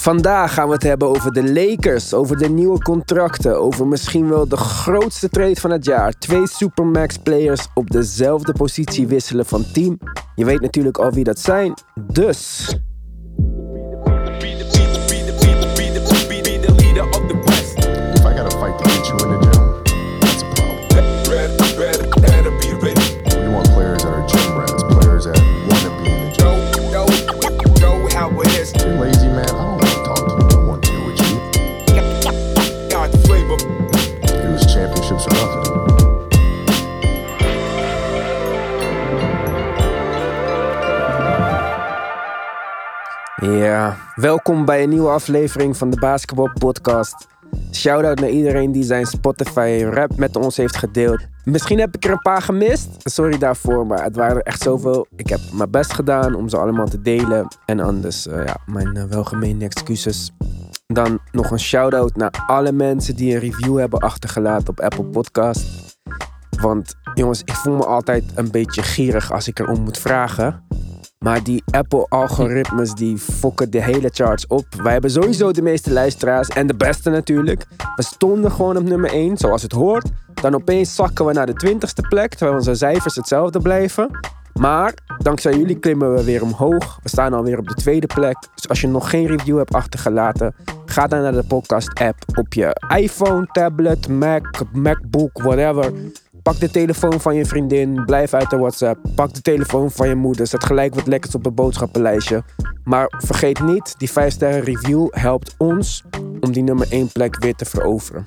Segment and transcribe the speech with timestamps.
[0.00, 4.48] Vandaag gaan we het hebben over de Lakers, over de nieuwe contracten, over misschien wel
[4.48, 6.12] de grootste trade van het jaar.
[6.18, 9.98] Twee Supermax-players op dezelfde positie wisselen van team.
[10.34, 11.74] Je weet natuurlijk al wie dat zijn,
[12.12, 12.74] dus...
[43.58, 47.26] Ja, welkom bij een nieuwe aflevering van de Basketball Podcast.
[47.72, 51.26] Shout-out naar iedereen die zijn Spotify rap met ons heeft gedeeld.
[51.44, 52.88] Misschien heb ik er een paar gemist.
[52.98, 55.06] Sorry daarvoor, maar het waren er echt zoveel.
[55.16, 57.56] Ik heb mijn best gedaan om ze allemaal te delen.
[57.66, 60.32] En anders, eh, ja, mijn uh, welgemeende excuses.
[60.86, 65.66] Dan nog een shout-out naar alle mensen die een review hebben achtergelaten op Apple Podcast.
[66.60, 70.64] Want jongens, ik voel me altijd een beetje gierig als ik erom moet vragen.
[71.24, 74.66] Maar die Apple-algoritmes die fokken de hele charts op.
[74.82, 77.66] Wij hebben sowieso de meeste luisteraars en de beste natuurlijk.
[77.96, 80.10] We stonden gewoon op nummer 1, zoals het hoort.
[80.34, 84.18] Dan opeens zakken we naar de 20ste plek, terwijl onze cijfers hetzelfde blijven.
[84.52, 86.98] Maar dankzij jullie klimmen we weer omhoog.
[87.02, 88.36] We staan alweer op de tweede plek.
[88.54, 90.54] Dus als je nog geen review hebt achtergelaten,
[90.84, 95.92] ga dan naar de podcast-app op je iPhone, tablet, Mac, MacBook, whatever.
[96.42, 99.06] Pak de telefoon van je vriendin, blijf uit de WhatsApp.
[99.14, 102.44] Pak de telefoon van je moeder, zet gelijk wat lekkers op het boodschappenlijstje.
[102.84, 106.04] Maar vergeet niet, die 5 sterren review helpt ons
[106.40, 108.24] om die nummer 1 plek weer te veroveren.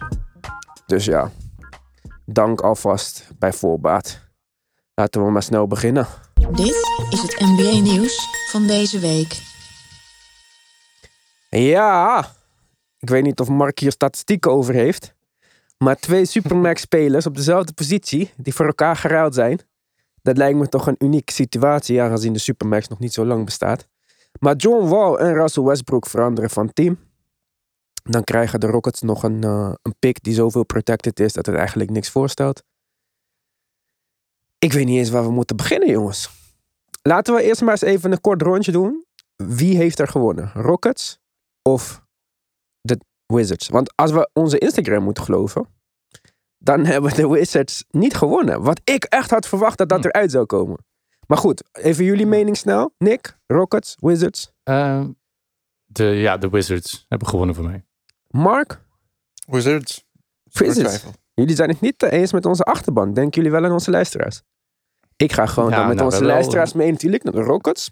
[0.86, 1.31] Dus ja,
[2.25, 4.22] dank alvast bij voorbaat.
[4.94, 6.08] Laten we maar snel beginnen.
[6.52, 6.75] Dit
[7.09, 9.42] is het NBA-nieuws van deze week.
[11.50, 12.27] Ja,
[13.00, 15.14] ik weet niet of Mark hier statistieken over heeft.
[15.84, 19.60] Maar twee Supermax-spelers op dezelfde positie, die voor elkaar geruild zijn.
[20.21, 23.88] Dat lijkt me toch een unieke situatie, aangezien de Supermax nog niet zo lang bestaat.
[24.39, 26.99] Maar John Wall en Russell Westbrook veranderen van team.
[28.04, 31.55] Dan krijgen de Rockets nog een, eh, een pick die zoveel protected is dat het
[31.55, 32.64] eigenlijk niks voorstelt.
[34.60, 36.30] Ik weet niet eens waar we moeten beginnen, jongens.
[37.02, 39.05] Laten we eerst maar eens even een kort rondje doen.
[39.36, 40.52] Wie heeft er gewonnen?
[40.54, 41.20] Rockets
[41.61, 42.05] of
[42.82, 43.67] de Wizards?
[43.67, 45.73] Want als we onze Instagram moeten geloven,
[46.63, 48.61] dan hebben de Wizards niet gewonnen.
[48.61, 50.77] Wat ik echt had verwacht dat dat eruit zou komen.
[51.27, 52.93] Maar goed, even jullie mening snel.
[52.97, 54.51] Nick, Rockets, Wizards.
[54.63, 55.09] Ehm,
[55.85, 57.83] de, ja, de Wizards hebben gewonnen voor mij.
[58.27, 58.81] Mark,
[59.47, 60.05] Wizards.
[60.43, 61.03] Wizards.
[61.33, 63.13] Jullie zijn het niet eens met onze achterban.
[63.13, 64.41] Denken jullie wel aan onze luisteraars?
[65.17, 66.30] Ik ga gewoon Ja, dan met nou, onze wel.
[66.30, 67.91] luisteraars mee natuurlijk naar de Rockets.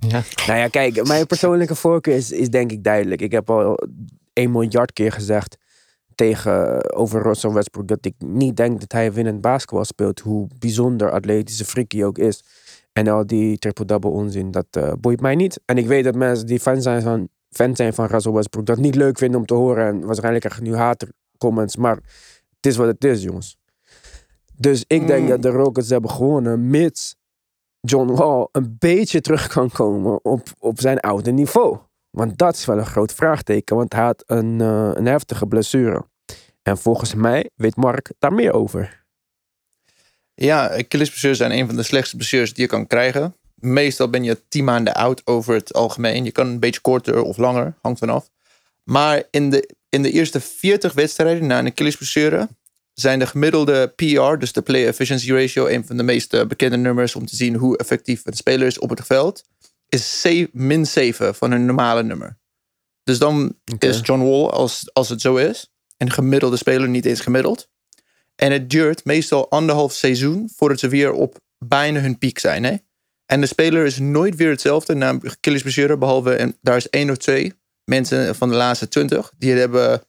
[0.00, 0.22] Ja.
[0.46, 3.20] Nou ja, kijk, mijn persoonlijke voorkeur is, is denk ik duidelijk.
[3.20, 3.78] Ik heb al
[4.32, 5.56] 1 miljard keer gezegd
[6.16, 10.20] tegen, over Russell Westbrook dat ik niet denk dat hij winnend basketbal speelt.
[10.20, 12.44] Hoe bijzonder atletische freak hij ook is.
[12.92, 15.60] En al die triple-double onzin, dat eh, boeit mij niet.
[15.64, 18.78] En ik weet dat mensen die fan zijn van, fan zijn van Russell Westbrook dat
[18.78, 19.86] niet leuk vinden om te horen.
[19.86, 21.76] En waarschijnlijk krijg nu hater comments.
[21.76, 21.96] Maar
[22.56, 23.56] het is wat het is, jongens.
[24.56, 25.28] Dus ik denk Mm.
[25.28, 27.16] dat de Rockets hebben gewonnen, mits
[27.80, 31.78] John Wall een beetje terug kan komen op, op zijn oude niveau.
[32.16, 36.04] Want dat is wel een groot vraagteken, want hij had een, eh, een heftige blessure.
[36.62, 39.04] En volgens mij weet Mark daar meer over.
[40.34, 43.34] Ja, Achillesblessures zijn een van de slechtste blessures die je kan krijgen.
[43.54, 46.24] Meestal ben je 10 maanden oud over het algemeen.
[46.24, 48.30] Je kan een beetje korter of langer, hangt vanaf.
[48.82, 52.48] Maar in de, in de eerste 40 wedstrijden na een Achillesblessure
[52.92, 56.76] zijn de gemiddelde PR, dus de play efficiency ratio, een van de meest eh, bekende
[56.76, 59.44] nummers om te zien hoe effectief een speler is op het veld,
[59.88, 62.38] is min 7 van een normale nummer.
[63.02, 67.20] Dus dan is John Wall, als, als het zo is, een gemiddelde speler niet eens
[67.20, 67.68] gemiddeld.
[68.36, 72.64] En het duurt meestal anderhalf seizoen voordat ze weer op bijna hun piek zijn.
[72.64, 72.76] Hè?
[73.26, 77.10] En de speler is nooit weer hetzelfde na een Achillesblessure, behalve en daar is één
[77.10, 77.52] of twee
[77.84, 80.02] mensen van de laatste twintig die, hebben,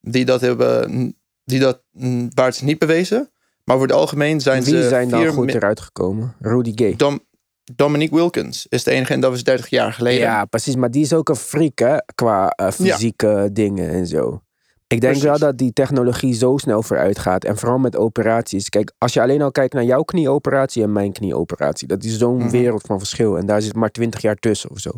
[0.00, 3.30] die dat hebben, die dat mm, waar het is niet bewezen.
[3.64, 6.34] Maar voor het algemeen zijn Wie ze zijn dan vier goed eruit gekomen?
[6.40, 6.96] Rudy Gay.
[6.96, 7.20] Dom,
[7.74, 10.20] Dominique Wilkins is de enige en dat was 30 jaar geleden.
[10.20, 10.76] Ja, precies.
[10.76, 11.96] Maar die is ook een freak, hè?
[12.14, 14.42] Qua eh, fysieke dingen en zo.
[14.86, 15.22] Ik denk Precies.
[15.22, 17.44] wel dat die technologie zo snel vooruit gaat.
[17.44, 18.68] En vooral met operaties.
[18.68, 21.88] Kijk, als je alleen al kijkt naar jouw knieoperatie en mijn knieoperatie.
[21.88, 22.48] Dat is zo'n Mhm.
[22.50, 23.36] wereld van verschil.
[23.38, 24.90] En daar zit maar 20 jaar tussen of zo.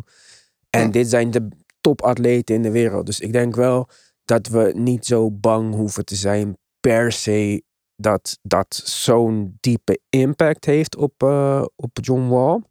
[0.69, 1.47] En dit zijn de
[1.81, 3.05] topatleten in de wereld.
[3.05, 3.89] Dus ik denk wel
[4.25, 7.63] dat we niet zo bang hoeven te zijn per se
[7.97, 12.61] dat dat zo'n diepe impact heeft op, eh, op John Wall.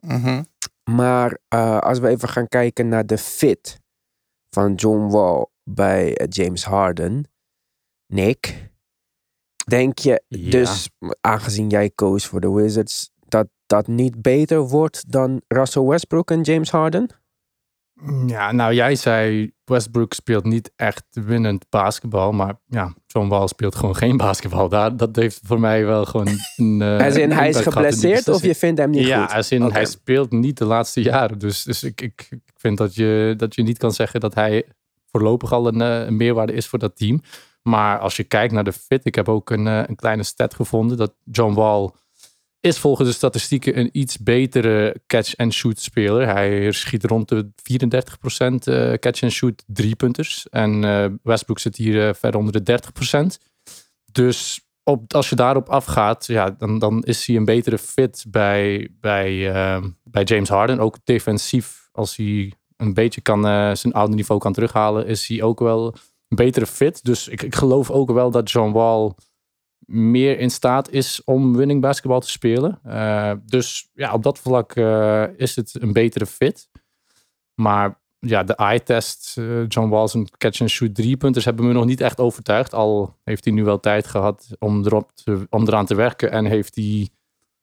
[0.00, 0.42] Mhm.
[0.84, 3.80] Maar eh, als we even gaan kijken naar de fit
[4.50, 7.30] van John Wall bij eh, James Harden.
[8.06, 8.70] Nick,
[9.66, 10.50] denk je Ja.
[10.50, 10.88] dus,
[11.20, 16.40] aangezien jij koos voor de Wizards, dat dat niet beter wordt dan Russell Westbrook en
[16.40, 17.08] James Harden?
[18.26, 23.74] Ja, nou jij zei Westbrook speelt niet echt winnend basketbal, maar ja, John Wall speelt
[23.74, 24.68] gewoon geen basketbal.
[24.68, 26.82] Daar, dat heeft voor mij wel gewoon een.
[26.82, 29.34] eh, Als in, hij is geblesseerd of je vindt hem niet ja, goed?
[29.36, 31.38] als in, hij speelt niet de laatste jaren.
[31.38, 34.64] Dus, dus ik, ik, ik vind dat je, dat je niet kan zeggen dat hij
[35.10, 37.22] voorlopig al een, eh, een meerwaarde is voor dat team.
[37.62, 40.54] Maar als je kijkt naar de fit, ik heb ook een, eh, een kleine stat
[40.54, 41.90] gevonden dat John Wall
[42.66, 46.26] is volgens de statistieken een iets betere catch-and-shoot speler.
[46.26, 47.48] Hij schiet rond de 34%
[48.64, 50.48] eh, catch-and-shoot driepunters.
[50.48, 52.80] En eh, Westbrook zit hier eh, ver onder de
[53.38, 53.44] 30%.
[54.12, 58.88] Dus op, als je daarop afgaat, ja, dan, dan is hij een betere fit bij,
[59.00, 59.52] bij,
[60.04, 60.78] bij James Harden.
[60.78, 63.42] Ook defensief, als hij een beetje kan,
[63.76, 65.94] zijn oude niveau kan terughalen, is hij ook wel
[66.28, 67.04] een betere fit.
[67.04, 69.12] Dus ik, ik geloof ook wel dat John Wall
[69.86, 72.78] meer in staat is om winning basketbal te spelen.
[72.82, 76.68] Eh, dus ja, op dat vlak eh, is het een betere fit.
[77.54, 82.20] Maar ja, de eye-test, eh, John Wall's en catch-and-shoot drie-punters hebben me nog niet echt
[82.20, 82.74] overtuigd.
[82.74, 86.30] Al heeft hij nu wel tijd gehad om, erop te, eraan te werken.
[86.30, 87.08] En heeft hij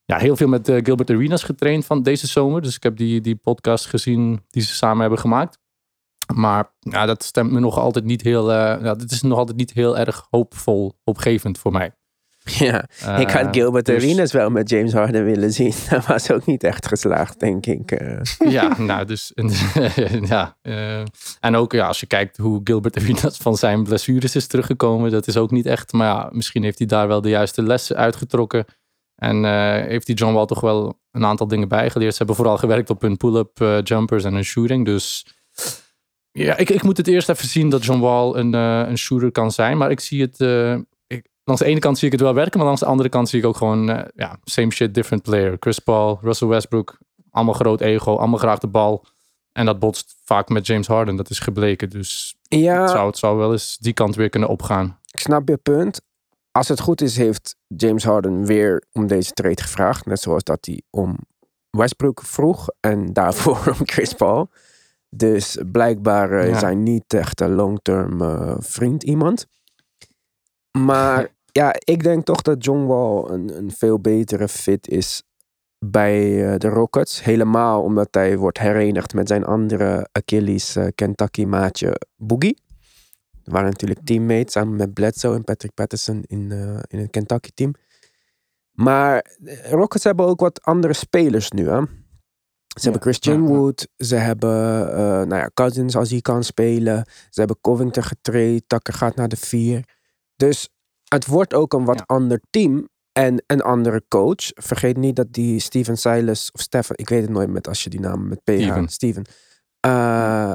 [0.06, 2.62] ja, heel veel met Gilbert Arenas getraind van deze zomer.
[2.62, 5.60] Dus ik heb die, die podcast gezien die ze samen hebben gemaakt.
[6.34, 8.52] Maar ja, dat stemt me nog altijd niet heel.
[8.52, 11.94] eh ja, dit is nog altijd niet heel erg hoopvol, hoopgevend voor mij.
[12.60, 12.84] Ja,
[13.20, 15.74] ik had Eh, Gilbert dus- Arenas wel met James Harden willen zien.
[15.90, 17.92] Dat was ook niet echt geslaagd, denk ik.
[17.92, 18.52] eh.
[18.52, 19.32] Ja, nou, dus.
[20.34, 21.00] ja, eh,
[21.40, 25.28] en ook ja, als je kijkt hoe Gilbert Arenas van zijn blessures is teruggekomen, dat
[25.28, 25.92] is ook niet echt.
[25.92, 28.66] Maar ja, misschien heeft hij daar wel de juiste lessen uitgetrokken.
[29.16, 29.44] En
[29.88, 32.12] heeft die John Wall toch wel een aantal dingen bijgeleerd.
[32.12, 34.86] Ze hebben vooral gewerkt op hun pull-up jumpers en hun shooting.
[34.86, 35.26] Dus
[36.32, 39.52] ja, ik, ik moet het eerst even zien dat John Wall een, een shooter kan
[39.52, 39.78] zijn.
[39.78, 40.38] Maar ik zie het.
[41.44, 43.40] Langs de ene kant zie ik het wel werken, maar langs de andere kant zie
[43.40, 43.90] ik ook gewoon.
[43.90, 45.58] eh, ja, same shit, different player.
[45.60, 46.98] Chris Paul, Russell Westbrook.
[47.30, 49.06] Allemaal groot ego, allemaal graag de bal.
[49.52, 51.16] En dat botst vaak met James Harden.
[51.16, 51.90] Dat is gebleken.
[51.90, 55.00] Dus Ja, het, zou, het zou wel eens die kant weer kunnen opgaan.
[55.12, 56.02] ik snap je punt.
[56.52, 60.06] Als het goed is, heeft James Harden weer om deze trade gevraagd.
[60.06, 61.18] Net zoals dat hij om
[61.70, 62.68] Westbrook vroeg.
[62.80, 64.50] En daarvoor om Chris Paul.
[65.10, 66.56] Dus blijkbaar eh, Ja.
[66.56, 69.48] is hij niet echt een long-term eh, vriend iemand.
[70.72, 75.24] Maar ja, ik denk toch dat John Wall een, een veel betere fit is
[75.86, 77.24] bij eh, de Rockets.
[77.24, 82.62] Helemaal omdat hij wordt herenigd met zijn andere Achilles eh, Kentucky maatje Boogie.
[83.44, 87.50] We waren natuurlijk teammates samen met Bledsoe en Patrick Patterson in, eh, in het Kentucky
[87.54, 87.74] team.
[88.72, 91.70] Maar Rockets hebben ook wat andere spelers nu.
[91.70, 91.82] Hè?
[92.68, 93.56] Ze hebben Christian ja, ja.
[93.56, 93.88] Wood.
[93.98, 94.60] Ze hebben
[95.28, 97.06] nou ja, Cousins als hij kan spelen.
[97.30, 98.64] Ze hebben Covington getraind.
[98.68, 99.84] Tucker gaat naar de vier.
[100.36, 100.70] Dus
[101.14, 102.04] het wordt ook een wat Ja.
[102.06, 102.90] ander team.
[103.12, 104.52] En een andere coach.
[104.54, 107.90] Vergeet niet dat die Steven Silas of Stefan, ik weet het nooit met als je
[107.90, 108.90] die naam met PH, Steven.
[108.90, 109.24] Steven,
[109.80, 110.54] eh,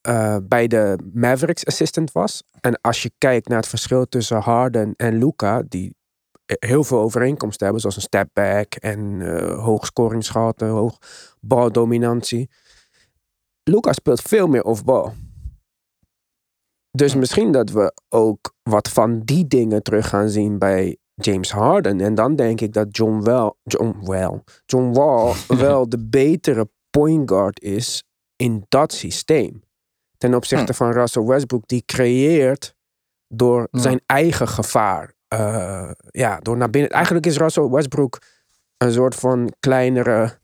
[0.00, 2.42] eh, bij de Mavericks assistant was.
[2.60, 5.94] En als je kijkt naar het verschil tussen Harden en Luca, die
[6.46, 10.98] heel veel overeenkomsten hebben, zoals een step back en eh hoog scoringsgehalte, hoog
[11.40, 12.50] baldominantie.
[13.62, 15.14] Luca speelt veel meer off-bal.
[16.96, 22.00] Dus misschien dat we ook wat van die dingen terug gaan zien bij James Harden.
[22.00, 25.34] En dan denk ik dat John, wel, John, well, John Wall
[25.66, 28.04] wel de betere point guard is
[28.36, 29.62] in dat systeem.
[30.16, 32.74] Ten opzichte van Russell Westbrook, die creëert
[33.28, 35.14] door zijn eigen gevaar.
[35.28, 36.90] eh, ja, door naar binnen.
[36.90, 38.18] Eigenlijk is Russell Westbrook
[38.76, 40.38] een soort van kleinere,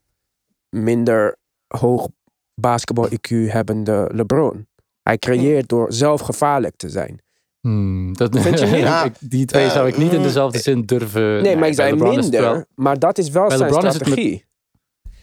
[0.68, 2.08] minder hoog
[2.54, 4.68] basketbal-IQ hebbende LeBron.
[5.10, 7.20] Hij creëert door zelf gevaarlijk te zijn.
[7.60, 8.76] Hmm, dat, Vind je niet?
[8.76, 9.04] Ja.
[9.04, 11.42] Ik- die twee Eh, zou ik niet in dezelfde zin durven.
[11.42, 12.40] Nee, maar ik zei het minder.
[12.40, 14.44] wel- Maar dat is wel zijn LeBron is het met- strategie.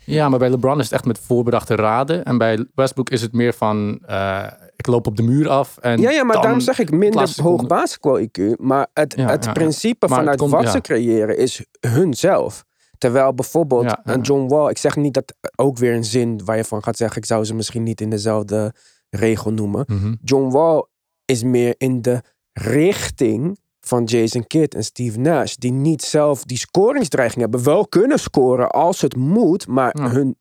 [0.06, 2.24] Ja, maar bij LeBron is het echt met voorbedachte raden.
[2.26, 4.44] En bij Westbrook is het meer van, eh,
[4.76, 5.78] ik loop op de muur af.
[5.78, 7.68] En Ja, ja, maar daarom zeg ik minder hoog seconde.
[7.68, 8.56] basketbal-IQ.
[8.58, 9.52] Maar het, Ja, het ja, ja.
[9.54, 10.72] principe Maar het vanuit komt- wat ja.
[10.72, 12.64] ze creëren is hunzelf.
[12.98, 14.14] Terwijl bijvoorbeeld Ja, ja.
[14.14, 16.98] een John Wall, ik zeg niet dat ook weer een zin waar je van gaat
[16.98, 18.74] zeggen, ik zou ze misschien niet in dezelfde
[19.10, 19.86] regel noemen.
[19.88, 20.14] Mhm.
[20.24, 20.86] John Wall
[21.26, 22.22] is meer in de
[22.54, 27.64] richting van Jason Kidd en Steve Nash, die niet zelf die scoringsdreiging hebben.
[27.64, 30.10] Wel kunnen scoren als het moet, maar Ja.
[30.10, 30.38] hun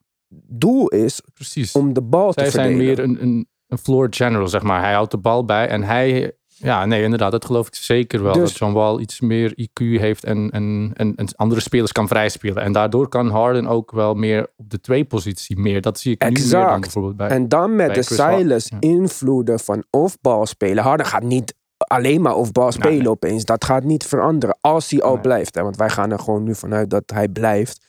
[0.47, 1.73] doel is Precies.
[1.73, 2.97] om de bal Zij te zijn verdelen.
[3.11, 4.81] meer een, een, een floor general, zeg maar.
[4.83, 7.31] Hij houdt de bal bij en hij Ja, nee, inderdaad.
[7.33, 8.33] Dat geloof ik zeker wel.
[8.33, 12.09] Dus- dat John Wall iets meer IQ heeft en, en, en, en andere spelers kan
[12.09, 12.63] vrijspelen.
[12.63, 15.81] En daardoor kan Harden ook wel meer op de twee-positie meer.
[15.81, 16.81] Dat zie ik nu meer dan Exact.
[16.81, 17.29] bijvoorbeeld bij...
[17.29, 18.77] En dan met bij de Silas ja.
[18.81, 20.83] invloeden van off-ball spelen.
[20.85, 23.11] Harden gaat niet alleen maar off-ball spelen nee.
[23.11, 23.45] opeens.
[23.45, 25.21] Dat gaat niet veranderen als hij al Nee.
[25.21, 25.55] blijft.
[25.55, 25.63] Hè?
[25.63, 27.85] Want wij gaan er gewoon nu vanuit dat hij blijft.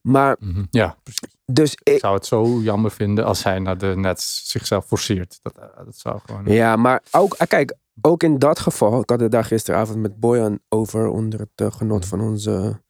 [0.00, 0.64] Maar Mhm.
[0.70, 1.36] Ja, precies.
[1.46, 5.38] dus Ik ik, zou het zo jammer vinden als hij naar de Nets zichzelf forceert.
[5.42, 6.42] Dat, eh, dat zou gewoon...
[6.44, 9.00] ja, maar ook, ah, kijk, ook in dat geval.
[9.00, 12.80] Ik had het daar gisteravond met Boyan over onder het eh, genot van onze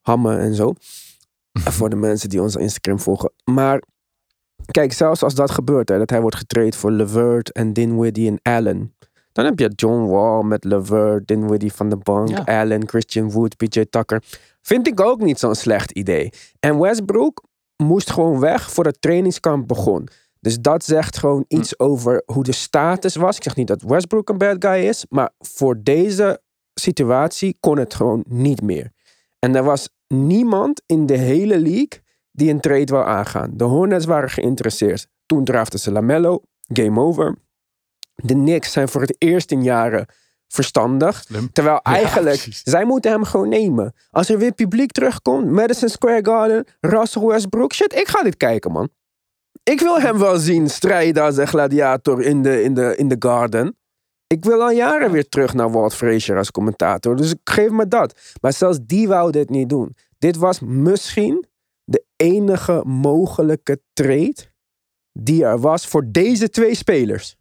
[0.00, 0.74] hammen en zo.
[1.52, 3.32] voor de mensen die onze Instagram volgen.
[3.44, 3.82] Maar
[4.70, 8.38] kijk, zelfs als dat gebeurt, hè, dat hij wordt getraind voor Levert en Dinwiddie en
[8.54, 8.94] Allen.
[9.32, 12.60] Dan heb je John Wall met Levert, Dinwiddie van de bank, Ja.
[12.60, 14.22] Allen, Christian Wood, PJ Tucker.
[14.62, 16.32] Vind ik ook niet zo'n slecht idee.
[16.60, 17.42] En Westbrook
[17.76, 20.08] moest gewoon weg voor het trainingskamp begon.
[20.42, 23.36] Dus dat zegt gewoon iets over hoe de status was.
[23.36, 26.40] Ik zeg niet dat Westbrook een bad guy is, maar voor deze
[26.74, 28.92] situatie kon het gewoon niet meer.
[29.38, 33.50] En er was niemand in de hele league die een trade wou aangaan.
[33.54, 35.06] De Hornets waren geïnteresseerd.
[35.26, 37.36] Toen draften ze Lamello, game over.
[38.14, 40.06] De Knicks zijn voor het eerst in jaren
[40.48, 41.22] verstandig.
[41.26, 41.52] Slim.
[41.52, 43.94] Terwijl eigenlijk, zij moeten hem gewoon nemen.
[44.10, 47.72] Als er weer publiek terugkomt, Madison Square Garden, Russell Westbrook.
[47.72, 48.88] Shit, ik ga dit kijken, man.
[49.62, 53.16] Ik wil hem wel zien strijden als een gladiator in de, in de, in de
[53.18, 53.76] Garden.
[54.26, 57.16] Ik wil al jaren weer terug naar Walt Frazier als commentator.
[57.16, 58.36] Dus ik geef me dat.
[58.40, 59.96] Maar zelfs die wou dit niet doen.
[60.18, 61.46] Dit was misschien
[61.84, 64.50] de enige mogelijke trade
[65.12, 67.36] die er was voor deze twee spelers.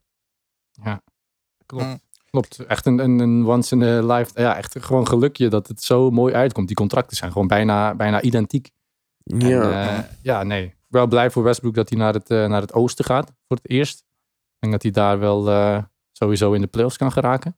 [1.65, 1.85] Klopt.
[1.85, 1.99] Mm.
[2.29, 2.59] Klopt.
[2.59, 4.41] Echt een, een, een once in a life.
[4.41, 6.67] Ja, echt gewoon gelukje dat het zo mooi uitkomt.
[6.67, 8.69] Die contracten zijn gewoon bijna, bijna identiek.
[9.23, 9.61] Ja.
[9.61, 10.75] En, eh, ja, nee.
[10.91, 13.69] Wel blij voor Westbrook dat hij naar het, eh, naar het oosten gaat voor het
[13.69, 13.99] eerst.
[13.99, 17.57] Ik denk dat hij daar wel eh, sowieso in de playoffs kan geraken.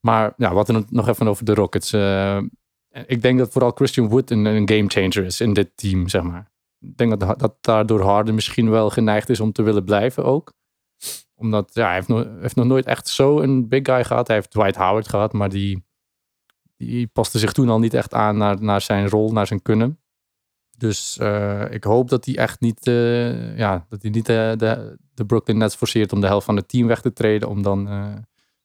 [0.00, 1.92] Maar ja, wat er nog even over de Rockets.
[1.92, 2.38] eh,
[3.06, 6.50] ik denk dat vooral Christian Wood een, een gamechanger is in dit team, zeg maar.
[6.80, 10.52] Ik denk dat, dat daardoor Harden misschien wel geneigd is om te willen blijven ook.
[11.34, 14.26] Omdat ja, hij heeft, nog, heeft nog nooit echt zo een big guy gehad.
[14.26, 15.84] Hij heeft Dwight Howard gehad, maar die,
[16.76, 19.98] die paste zich toen al niet echt aan naar, naar zijn rol, naar zijn kunnen.
[20.78, 25.26] Dus eh, ik hoop dat hij echt niet, eh, ja, dat hij niet de, de
[25.26, 27.48] Brooklyn Nets forceert om de helft van het team weg te treden.
[27.48, 28.14] Om dan, eh,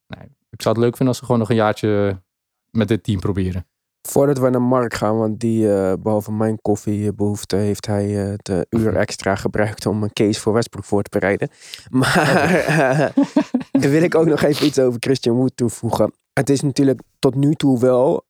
[0.07, 2.21] nee, ik zou het leuk vinden als ze gewoon nog een jaartje
[2.69, 3.65] met dit team proberen.
[4.07, 8.59] Voordat we naar Mark gaan, want die, eh, behalve mijn koffiebehoefte, heeft hij het eh,
[8.69, 11.49] uur extra gebruikt om een case voor Westbrook voor te bereiden.
[11.89, 13.13] Maar
[13.93, 16.13] wil ik ook nog even iets over Christian Wood toevoegen.
[16.33, 18.25] Het is natuurlijk tot nu toe wel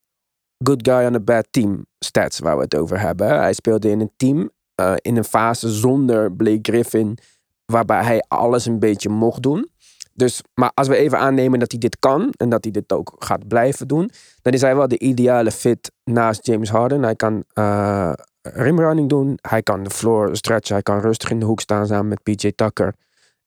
[0.64, 3.28] good guy on a bad team stats waar we het over hebben.
[3.28, 7.18] Hij speelde in een team eh, in een fase zonder Blake Griffin,
[7.66, 9.72] waarbij hij alles een beetje mocht doen.
[10.14, 13.16] Dus, maar als we even aannemen dat hij dit kan en dat hij dit ook
[13.20, 14.10] gaat blijven doen,
[14.42, 17.04] dan is hij wel de ideale fit naast James Harden.
[17.04, 21.46] Hij kan eh rimrunning doen, hij kan de floor stretchen, hij kan rustig in de
[21.46, 22.94] hoek staan samen met PJ Tucker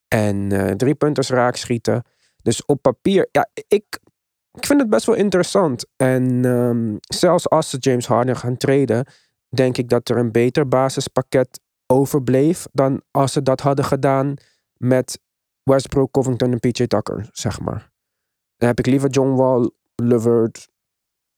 [0.08, 2.02] en eh drie punters raak schieten.
[2.42, 3.98] Dus op papier, ja, ik,
[4.56, 5.86] ik vind het best wel interessant.
[5.96, 9.06] En ehm, zelfs als ze James Harden gaan treden,
[9.48, 14.34] denk ik dat er een beter basispakket overbleef dan als ze dat hadden gedaan
[14.76, 15.20] met
[15.62, 17.90] Westbrook, Covington en PJ Tucker, zeg maar.
[18.56, 20.68] Dan heb ik liever John Wall, Levert,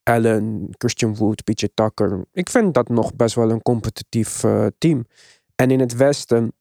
[0.02, 2.25] Allen, Christian Wood, PJ Tucker.
[2.32, 5.06] Ik vind dat nog best wel een competitief eh, team.
[5.54, 6.52] En in het westen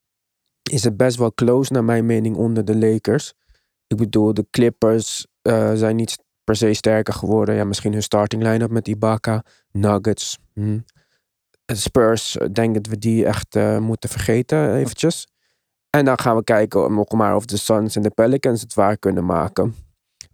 [0.72, 3.34] is het best wel close naar mijn mening onder de Lakers.
[3.88, 7.56] Ik bedoel, de Clippers eh, zijn niet per se sterker geworden.
[7.56, 10.38] Ja, misschien hun starting line-up met Ibaka, Nuggets.
[10.54, 10.80] hm.
[11.66, 15.28] Spurs, ik denk dat we die echt eh, moeten vergeten eventjes.
[15.90, 18.98] En dan gaan we kijken nog maar of de Suns en de Pelicans het waar
[18.98, 19.76] kunnen maken.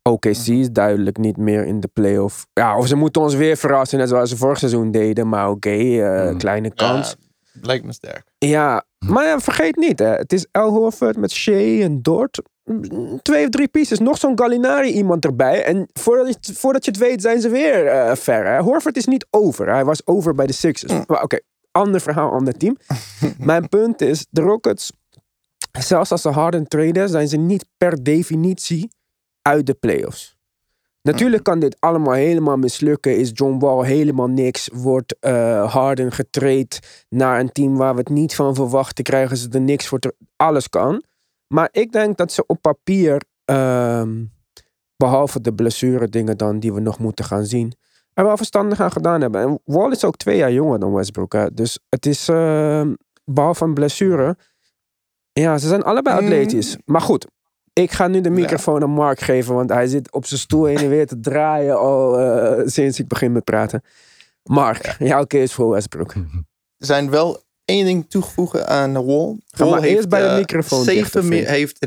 [0.10, 2.46] OKC is duidelijk niet meer in de playoff.
[2.54, 5.30] Ja, of ze moeten ons weer verrassen, net zoals ze vorig seizoen deden.
[5.30, 6.38] Maar oké, eh, Mm.
[6.38, 7.16] kleine kans.
[7.20, 8.24] Ja, lijkt me sterk.
[8.38, 10.14] Ja, maar ja, vergeet niet, hè.
[10.14, 12.42] het is El Horford met Shea en Dort.
[12.66, 15.64] Mm, Twee of drie pieces, nog zo'n Gallinari iemand erbij.
[15.64, 18.46] En voordat je, het- voordat je het weet zijn ze weer eh, ver.
[18.46, 18.60] Hè.
[18.60, 19.70] Horford is niet over.
[19.70, 20.94] Hij was over bij de Sixers.
[21.08, 21.40] Maar oké,
[21.72, 22.78] ander verhaal, ander team.
[23.38, 24.92] Mijn punt is, de Rockets,
[25.80, 28.88] zelfs als ze Harden traden, zijn ze niet per definitie
[29.42, 30.36] uit de playoffs.
[31.02, 33.18] Natuurlijk kan dit allemaal helemaal mislukken.
[33.18, 34.70] Is John Wall helemaal niks.
[34.74, 36.80] Wordt eh, Harden getraind
[37.10, 39.04] naar een team waar we het niet van verwachten.
[39.04, 40.00] Krijgen ze er niks voor.
[40.36, 41.04] Alles kan.
[41.54, 44.24] Maar ik denk dat ze op papier, ehm,
[44.98, 47.74] behalve de blessure dingen dan die we nog moeten gaan zien,
[48.14, 49.42] er wel verstandig aan gedaan hebben.
[49.42, 51.34] En Wall is ook twee jaar jonger dan Westbrook.
[51.34, 51.54] Hè?
[51.54, 52.94] Dus het is, ehm,
[53.26, 54.38] behalve een blessure,
[55.34, 56.24] ja, ze zijn allebei Mm.
[56.24, 56.78] atletisch.
[56.86, 57.28] Maar goed,
[57.76, 60.78] Ik ga nu de microfoon aan Mark geven, want hij zit op zijn stoel heen
[60.78, 63.82] en weer te draaien al eh, sinds ik begin met praten.
[64.44, 66.14] Mark, jouw keus voor Westbrook.
[66.78, 69.36] Er zijn wel één ding toegevoegen aan Wall.
[69.48, 71.86] Ga Wall maar eerst bij de eh, microfoon Zeven meer, heeft,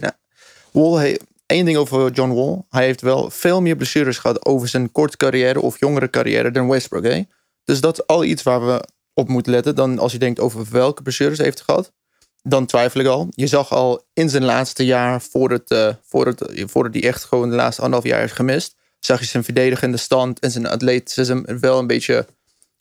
[0.73, 2.63] Wall heeft één ding over John Wall.
[2.71, 6.69] Hij heeft wel veel meer blessures gehad over zijn korte carrière of jongere carrière dan
[6.69, 7.05] Westbrook.
[7.05, 7.23] Hè?
[7.65, 9.75] Dus dat is al iets waar we op moeten letten.
[9.75, 11.93] Dan als je denkt over welke blessures hij heeft gehad,
[12.43, 13.29] dan twijfel ik al.
[13.31, 17.57] Je zag al in zijn laatste jaar, voordat, eh voordat, voordat hij echt gewoon de
[17.57, 21.87] laatste anderhalf jaar heeft gemist, zag je zijn verdedigende stand en zijn atleticisme wel een
[21.87, 22.27] beetje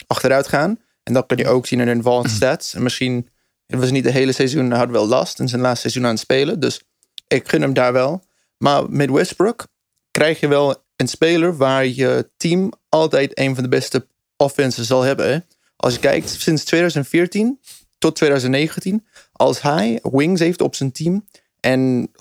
[0.08, 0.80] achteruit gaan.
[1.06, 2.74] En dat kan je ook zien in hun advanced stats.
[2.74, 3.30] En misschien,
[3.68, 6.10] het was niet de hele seizoen, hij had wel last in zijn laatste seizoen aan
[6.10, 6.60] het spelen.
[6.60, 6.82] Dus
[7.28, 8.24] ik gun hem daar wel.
[8.58, 9.68] Maar met Westbrook
[10.12, 14.08] krijg je wel een speler waar je team altijd een van de beste
[14.38, 15.30] offenses zal hebben.
[15.30, 15.40] hè.
[15.76, 17.60] Als je kijkt, sinds 2014
[17.98, 21.28] tot 2019, als hij wings heeft op zijn team
[21.60, 22.12] en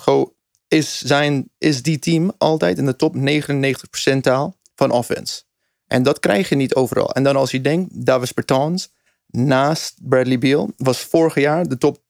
[0.69, 5.43] is, zijn, is die team altijd in de top 99 percentaal van offense.
[5.95, 7.13] En dat krijg je niet overal.
[7.13, 8.93] En dan als je denkt, Davis Bertans
[9.27, 12.03] naast Bradley Beal was vorig jaar de top,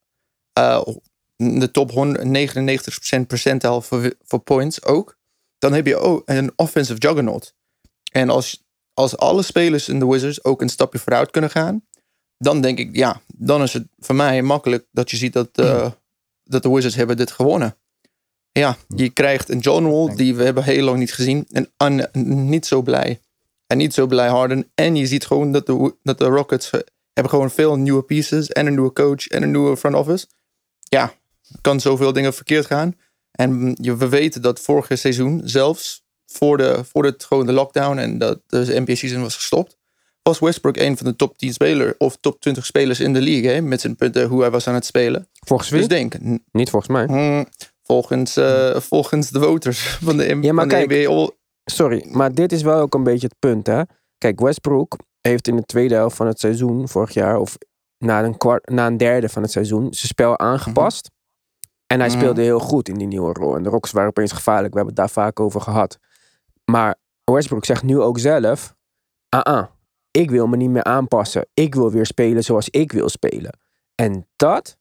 [0.53, 0.87] eh,
[1.35, 5.17] de top 199 percentaal voor, voor points ook.
[5.57, 7.55] Dan heb je ook een offensive juggernaut.
[8.11, 8.63] En als,
[8.93, 11.85] als alle spelers in de Wizards ook een stapje vooruit kunnen gaan,
[12.37, 15.91] dan denk ik, ja, dan is het voor mij makkelijk dat je ziet dat, eh,
[16.43, 17.77] dat de Wizards hebben dit gewonnen.
[18.51, 21.47] Ja, je krijgt een John Wall die we hebben heel lang niet gezien.
[21.77, 22.09] En
[22.47, 23.19] niet zo blij.
[23.67, 24.71] En niet zo blij Harden.
[24.75, 26.79] En je ziet gewoon dat de, dat de Rockets eh,
[27.13, 28.49] hebben gewoon veel nieuwe pieces.
[28.49, 30.25] En een nieuwe coach en een nieuwe front office.
[30.79, 31.13] Ja,
[31.61, 32.95] kan zoveel dingen verkeerd gaan.
[33.31, 37.97] En je, we weten dat vorig seizoen, zelfs voor, de, voor het, gewoon de lockdown
[37.97, 39.77] en dat de NBA season was gestopt,
[40.21, 43.51] was Westbrook een van de top 10 spelers of top 20 spelers in de league.
[43.51, 45.27] Hè, met zijn punten, hoe hij was aan het spelen.
[45.45, 45.79] Volgens wie?
[45.79, 46.15] Dus denk,
[46.51, 47.05] Niet volgens mij.
[47.05, 47.47] hmm,
[47.83, 51.29] volgens, eh, volgens de voters van de, Ja, maar van de NBA
[51.71, 53.81] Sorry, maar dit is wel ook een beetje het punt, hè.
[54.17, 57.57] Kijk, Westbrook heeft in de tweede helft van het seizoen vorig jaar, of
[57.97, 61.11] na een, kwart, na een derde van het seizoen, zijn spel aangepast.
[61.87, 62.17] En hij Mhm.
[62.17, 63.55] speelde heel goed in die nieuwe rol.
[63.55, 64.73] En de Rockets waren opeens gevaarlijk.
[64.73, 65.97] We hebben het daar vaak over gehad.
[66.65, 68.75] Maar Westbrook zegt nu ook zelf:
[69.29, 69.65] ah, ah,
[70.11, 71.47] ik wil me niet meer aanpassen.
[71.53, 73.57] Ik wil weer spelen zoals ik wil spelen.
[73.95, 74.77] En dat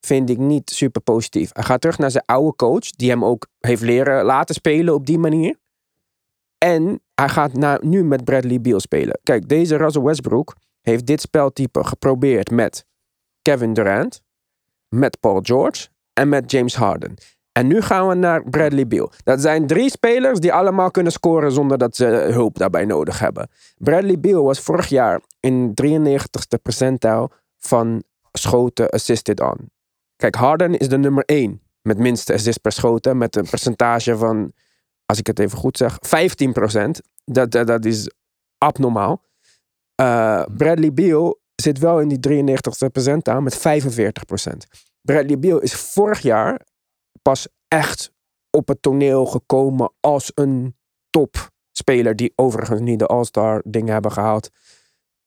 [0.00, 1.50] vind ik niet super positief.
[1.52, 5.06] Hij gaat terug naar zijn oude coach, die hem ook heeft leren laten spelen op
[5.06, 5.56] die manier.
[6.62, 9.18] En hij gaat nu met Bradley Beal spelen.
[9.22, 12.84] Kijk, deze Russell Westbrook heeft dit speltype geprobeerd met
[13.42, 14.22] Kevin Durant,
[14.88, 17.14] met Paul George en met James Harden.
[17.52, 19.12] En nu gaan we naar Bradley Beal.
[19.24, 23.48] Dat zijn drie spelers die allemaal kunnen scoren zonder dat ze hulp daarbij nodig hebben.
[23.76, 29.70] Bradley Beal was vorig jaar in 93ste percentaal van schoten assisted on.
[30.16, 34.52] Kijk, Harden is de nummer 1 met minste assist per schoten met een percentage van,
[35.12, 36.90] als ik het even goed zeg, 15%.
[37.24, 38.10] Dat, dat, dat is
[38.58, 39.22] abnormaal.
[39.94, 43.60] Eh, Bradley Beal zit wel in die 93ste percentaal met 45%.
[45.00, 46.60] Bradley Beal is vorig jaar
[47.22, 48.12] pas echt
[48.50, 50.76] op het toneel gekomen als een
[51.10, 54.50] topspeler die overigens niet de All-Star dingen hebben gehaald.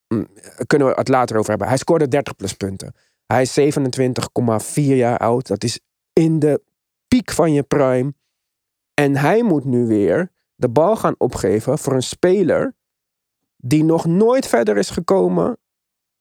[0.08, 0.28] Mm,
[0.68, 1.68] Kunnen we het later over hebben.
[1.68, 2.96] Hij scoorde 30 plus punten.
[3.26, 5.48] Hij is 27,4 jaar oud.
[5.48, 5.80] Dat is
[6.14, 6.62] in de
[7.08, 8.14] piek van je prime.
[8.96, 12.76] En hij moet nu weer de bal gaan opgeven voor een speler
[13.58, 15.58] die nog nooit verder is gekomen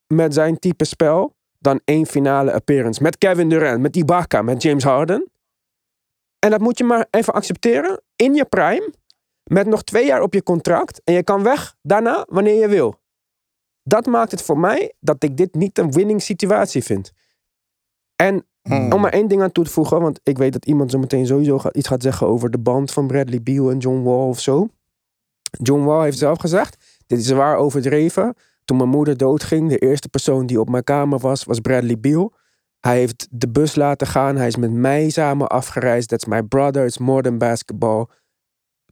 [0.06, 3.02] met zijn type spel dan één finale appearance.
[3.02, 5.30] Met Kevin Durant, met Ibaka, met James Harden.
[6.38, 8.02] En dat moet je maar even accepteren.
[8.16, 8.92] In je prime.
[9.44, 11.00] Met nog twee jaar op je contract.
[11.04, 13.00] En je kan weg daarna wanneer je wil.
[13.82, 17.12] Dat maakt het voor mij dat ik dit niet een winning situatie vind.
[18.16, 18.92] En Hmm.
[18.92, 20.00] om maar één ding aan toe te voegen.
[20.00, 23.06] Want ik weet dat iemand zo meteen sowieso iets gaat zeggen over de band van
[23.06, 24.68] Bradley Beal en John Wall of zo.
[25.62, 27.02] John Wall heeft zelf gezegd.
[27.06, 28.34] Dit is zwaar overdreven.
[28.64, 32.32] Toen mijn moeder doodging, de eerste persoon die op mijn kamer was, was Bradley Beal.
[32.80, 34.36] Hij heeft de bus laten gaan.
[34.36, 36.08] Hij is met mij samen afgereisd.
[36.08, 36.84] That's my brother.
[36.84, 38.06] It's more than basketball.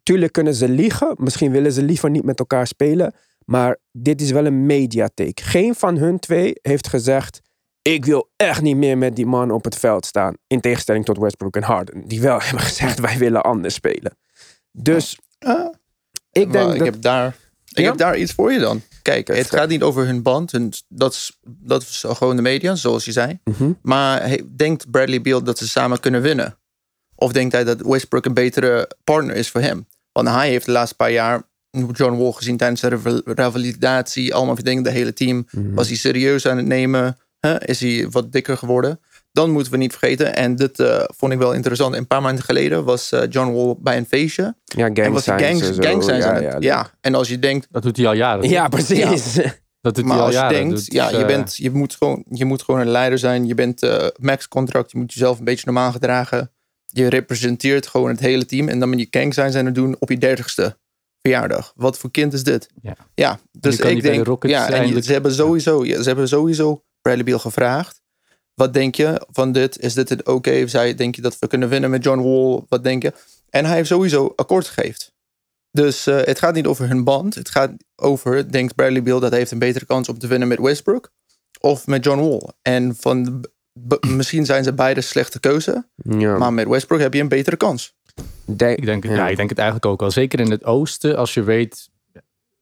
[0.02, 1.14] Tuurlijk kunnen ze liegen.
[1.16, 3.14] Misschien willen ze liever niet met elkaar spelen.
[3.44, 5.42] Maar dit is wel een mediatake.
[5.42, 7.40] Geen van hun twee heeft gezegd...
[7.82, 10.34] Ik wil echt niet meer met die man op het veld staan.
[10.46, 12.08] In tegenstelling tot Westbrook en Harden.
[12.08, 14.16] Die wel hebben gezegd, wij willen anders spelen.
[14.72, 15.74] Dus Ah,
[16.32, 16.86] ik maar denk ik dat...
[16.86, 17.36] heb daar,
[17.72, 17.84] ik Ja?
[17.84, 18.82] heb daar iets voor je dan.
[19.02, 20.52] Kijk, het gaat niet over hun band.
[20.52, 23.38] Hun, dat, is, dat is gewoon de media, zoals je zei.
[23.44, 23.72] Mhm.
[23.82, 26.56] Maar he- denkt Bradley Beal dat ze samen kunnen winnen?
[27.14, 29.86] Of denkt hij dat Westbrook een betere partner is voor hem?
[30.12, 31.42] Want hij heeft de laatste paar jaar
[31.92, 34.34] John Wall gezien tijdens de reval- revalidatie.
[34.34, 35.46] Allemaal dingen, de hele team.
[35.50, 35.74] Mhm.
[35.74, 37.16] Was hij serieus aan het nemen?
[37.46, 37.64] Hè?
[37.64, 39.00] Is hij wat dikker geworden?
[39.32, 41.94] dan moeten we niet vergeten, en dit eh, vond ik wel interessant.
[41.94, 44.42] Een paar maanden geleden was eh, John Wall bij een feestje.
[44.64, 47.38] Ja, gang en was gangs, en gang ja, aan het- ja, ja, en als je
[47.38, 48.48] denkt, Dat doet hij al jaren.
[48.48, 49.34] Ja, precies.
[49.80, 50.56] Dat doet maar hij al als je jaren.
[50.56, 53.46] denkt, Dus, ja, je, eh, bent, je, moet gewoon, je moet gewoon een leider zijn.
[53.46, 56.52] Je bent eh, max contract, je moet jezelf een beetje normaal gedragen.
[56.86, 58.68] Je representeert gewoon het hele team.
[58.68, 60.76] En dan met je gang signs aan het doen op je dertigste
[61.22, 61.72] verjaardag.
[61.76, 62.68] Wat voor kind is dit?
[62.82, 62.96] Ja.
[63.14, 65.96] Ja, dus kan ik niet bij de denk, ja, en je- ze hebben sowieso, ja,
[66.02, 68.00] ze hebben sowieso Bradley Beal gevraagd.
[68.54, 69.78] Wat denk je van dit?
[69.78, 70.66] Is dit het oké?
[70.66, 72.62] Zij denk je dat we kunnen winnen met John Wall?
[72.68, 73.12] Wat denk je?
[73.50, 75.02] En hij heeft sowieso akkoord gegeven.
[75.70, 77.34] Dus eh, het gaat niet over hun band.
[77.34, 80.48] Het gaat over, denkt Bradley Beal dat hij heeft een betere kans om te winnen
[80.48, 81.10] met Westbrook
[81.60, 82.40] of met John Wall.
[82.62, 83.44] En van,
[84.16, 86.38] misschien zijn ze beide slechte keuze, Ja.
[86.38, 87.94] maar met Westbrook heb je een betere kans.
[88.44, 89.14] Denk- Ik denk, ja.
[89.14, 89.28] ja.
[89.28, 90.10] ik denk het eigenlijk ook wel.
[90.10, 91.90] Zeker in het oosten, als je weet...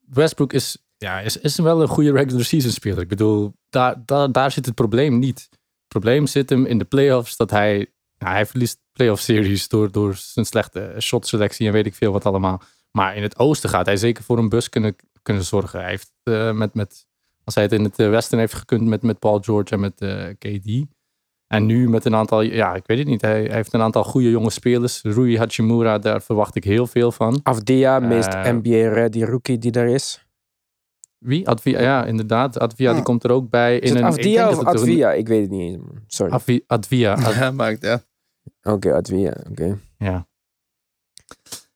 [0.07, 2.99] Westbrook is, ja, is, is wel een goede regular season speler.
[2.99, 5.49] Ik bedoel, daar, daar, daar zit het probleem niet.
[5.51, 7.77] Het probleem zit hem in de playoffs dat hij...
[8.19, 12.13] Nou, hij verliest playoff series door, door zijn slechte shot selectie en weet ik veel
[12.13, 12.63] wat allemaal.
[12.91, 15.81] Maar in het oosten gaat hij zeker voor een bus kunnen, kunnen zorgen.
[15.81, 17.07] Hij heeft eh, met, met,
[17.45, 20.01] als hij het in het eh, westen heeft gekund met, met Paul George en met
[20.01, 20.87] eh, KD.
[21.47, 23.21] En nu met een aantal, ja, ik weet het niet.
[23.21, 25.03] Hij, hij heeft een aantal goede jonge spelers.
[25.03, 27.41] Rui Hachimura, daar verwacht ik heel veel van.
[27.43, 30.25] Afdia, meest NBA-ready rookie die er is.
[31.21, 31.49] Wie?
[31.49, 32.59] Advia, ja, inderdaad.
[32.59, 33.79] Advia die komt er ook bij.
[33.79, 35.13] Is in het een, denk of Advia?
[35.13, 35.83] Ik weet het niet eens.
[36.07, 36.33] Sorry.
[36.33, 38.03] Advi- Advia, Ad- Ja, maakt ja.
[38.63, 39.37] Oké, Advia.
[39.51, 39.79] Oké.
[39.99, 40.29] ja.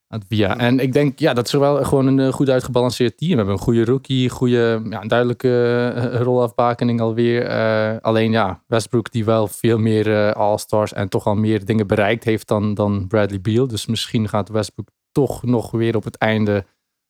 [0.08, 0.58] Advia.
[0.58, 3.30] En ik denk, ja, dat is wel gewoon een eh, goed uitgebalanceerd team.
[3.30, 7.46] We hebben een goede rookie, goede, ja, een duidelijke eh, rolafbakening alweer.
[7.46, 12.24] Eh, alleen ja, Westbrook die wel veel meer All-Stars en toch al meer dingen bereikt
[12.24, 13.66] heeft dan, dan Bradley Beal.
[13.68, 16.64] Dus misschien gaat Westbrook toch nog weer op het einde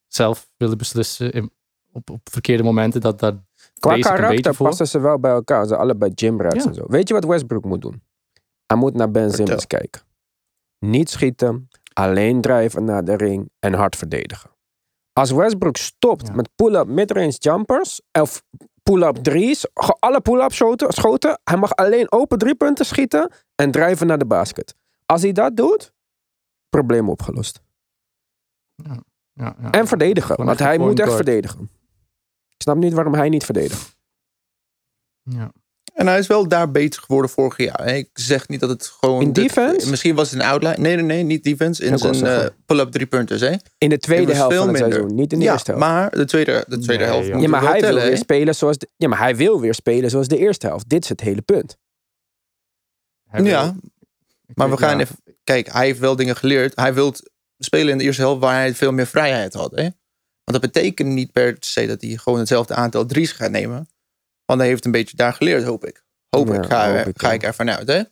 [0.07, 1.51] zelf willen beslissen in-
[1.95, 3.01] op, op verkeerde momenten.
[3.01, 3.35] Dat, dat
[3.79, 5.63] Qua karakter passen ze wel bij elkaar.
[5.63, 6.65] Ze zijn allebei gymrats Ja.
[6.65, 6.85] en zo.
[6.87, 8.03] Weet je wat Westbrook moet doen?
[8.67, 9.45] Hij moet naar Ben Vertel.
[9.47, 10.01] Simmons kijken.
[10.79, 14.51] Niet schieten, alleen drijven naar de ring en hard verdedigen.
[15.13, 16.35] Als Westbrook stopt Ja.
[16.35, 18.43] met pull-up midrange jumpers of
[18.83, 23.71] pull-up drie's, ge- alle pull-up schoten, schoten, hij mag alleen open drie punten schieten en
[23.71, 24.75] drijven naar de basket.
[25.07, 25.93] Als hij dat doet,
[26.69, 27.63] probleem opgelost.
[28.75, 29.03] Ja,
[29.33, 29.71] ja.
[29.71, 31.15] En verdedigen, Gewoon want hij moet echt guard.
[31.25, 31.71] verdedigen.
[32.57, 33.97] Ik snap niet waarom hij niet verdedigt.
[35.23, 35.53] Ja.
[35.95, 37.87] En hij is wel daar beter geworden vorig jaar.
[37.89, 39.23] Ik zeg niet dat het gewoon...
[39.23, 39.91] In dit- defense?
[39.91, 40.77] misschien was het een outline.
[40.77, 41.85] Nee, nee, nee, niet defense.
[41.85, 43.41] In zijn eh, pull-up drie punters.
[43.41, 43.55] Hè?
[43.79, 44.99] In de tweede helft veel van het minder.
[44.99, 45.87] seizoen, niet in de ja, eerste helft.
[45.87, 48.79] maar de tweede, de tweede Nee, helft moet Ja, maar hij wil weer spelen zoals
[48.79, 50.89] de, ja, maar hij wil weer spelen zoals de eerste helft.
[50.89, 51.77] Dit is het hele punt.
[53.31, 53.75] Hij Ja,
[54.55, 55.01] maar we gaan ja.
[55.03, 55.17] even...
[55.45, 56.77] Kijk, hij heeft wel dingen geleerd.
[56.77, 57.15] Hij wil
[57.59, 59.71] spelen in de eerste helft waar hij veel meer vrijheid had.
[59.75, 59.89] Hè?
[60.45, 63.89] Want dat betekent niet per se dat hij gewoon hetzelfde aantal drie's gaat nemen.
[64.45, 66.05] Want hij heeft een beetje daar geleerd, hoop ik.
[66.37, 67.35] Hoop Ja, ik, ga, hoop ik ga ook.
[67.35, 67.89] ik ervan uit.
[67.89, 68.03] Hè?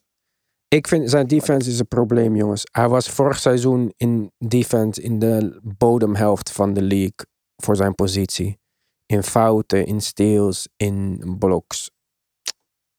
[0.68, 2.62] Ik vind zijn defense is een probleem, jongens.
[2.72, 8.60] Hij was vorig seizoen in defense in de bodemhelft van de league voor zijn positie.
[9.06, 11.90] In fouten, in steals, in blocks.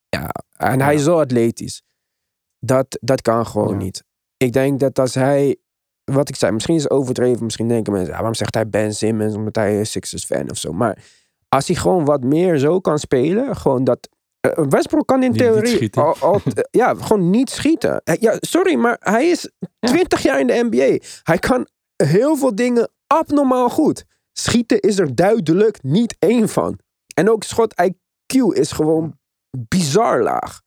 [0.10, 1.82] Ja, en hij is zo atletisch.
[2.60, 3.76] Dat, dat kan gewoon Ja.
[3.84, 4.04] niet.
[4.38, 5.58] Ik denk dat als hij,
[6.04, 7.44] wat ik zei, misschien is het overdreven.
[7.44, 9.36] Misschien denken mensen, waarom zegt hij Ben Simmons?
[9.36, 10.72] Omdat hij een Sixers fan of zo.
[10.74, 11.04] Maar
[11.50, 14.10] als hij gewoon wat meer zo kan spelen, gewoon dat...
[14.40, 18.02] eh, Westbrook kan in Niet- niet theorie al, al- ja, gewoon niet schieten.
[18.04, 21.06] Eh, Ja, sorry, maar hij is 20 jaar in de NBA.
[21.24, 24.06] Hij kan heel veel dingen abnormaal goed.
[24.32, 26.80] Schieten is er duidelijk niet één van.
[27.16, 29.20] En ook schot IQ is gewoon
[29.68, 30.62] bizar laag.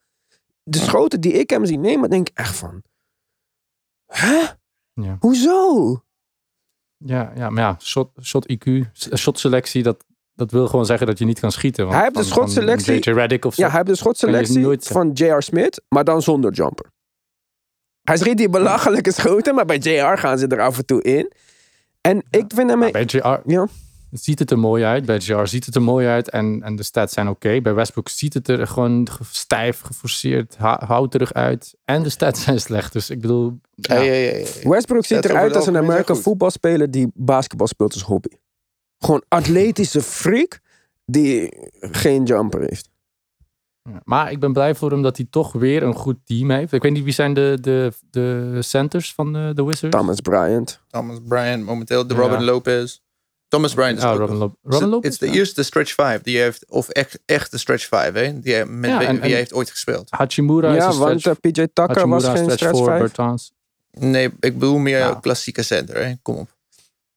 [0.63, 2.83] De schoten die ik hem zie nemen, denk ik echt van...
[4.07, 4.43] Hè?
[5.03, 5.17] Ja.
[5.21, 6.03] Hoezo?
[6.97, 10.05] Ja, ja, maar ja, shot, shot IQ, s- shot selectie, dat,
[10.35, 11.85] dat wil gewoon zeggen dat je niet kan schieten.
[11.85, 12.29] Want Hij heeft de van
[13.45, 13.63] of zo.
[13.63, 14.55] Ja, hij heeft de schotselectie
[14.89, 15.41] van J.R.
[15.43, 16.87] Smith, maar dan zonder jumper.
[18.03, 20.19] Hij schiet die belachelijke schoten, maar bij J.R.
[20.19, 21.33] gaan ze er af en toe in.
[22.01, 22.81] En ik vind hem...
[22.93, 23.67] Bij JR Ja.
[24.11, 25.05] Ziet het er mooi uit.
[25.07, 27.61] Bij JR ziet het er mooi uit en, en de stats zijn oké.
[27.61, 31.75] Bij Westbrook ziet het er gewoon ge- stijf, geforceerd, hou- houterig uit.
[31.85, 32.93] En de stats zijn slecht.
[32.93, 34.71] Dus ik bedoel, ja, Hey, hey, hey, hey.
[34.71, 36.25] Westbrook ziet eruit als een American goed.
[36.25, 38.29] voetbalspeler die basketbal speelt als hobby.
[38.99, 40.61] Gewoon atletische freak
[41.05, 41.49] die
[41.81, 42.89] geen jumper heeft.
[43.83, 46.73] Ja, Maar ik ben blij voor hem dat hij toch weer een goed team heeft.
[46.73, 49.97] Ik weet niet wie zijn de, de, de centers van de, de Wizards.
[49.97, 50.81] Thomas Bryant.
[50.89, 52.21] Thomas Bryant, momenteel de Ja.
[52.21, 53.01] Robin Lopez.
[53.57, 55.05] Thomas Bryant is Ah, ook Robin, nog- Lo- Robin Lopez.
[55.05, 55.33] Het is de ja.
[55.39, 58.41] eerste stretch 5 die heeft, of echt, echt de stretch 5, hè?
[58.41, 60.11] Die, hij- met Ja, wie, en- wie en- heeft ooit gespeeld.
[60.11, 61.41] Hachimura is Ja, een want stretch.
[61.43, 63.01] eh, PJ Tucker was geen stretch stretch voor 5.
[63.01, 63.53] Bertans.
[63.91, 65.15] Nee, ik bedoel meer Ja.
[65.15, 66.13] klassieke center, hè?
[66.23, 66.55] Kom op.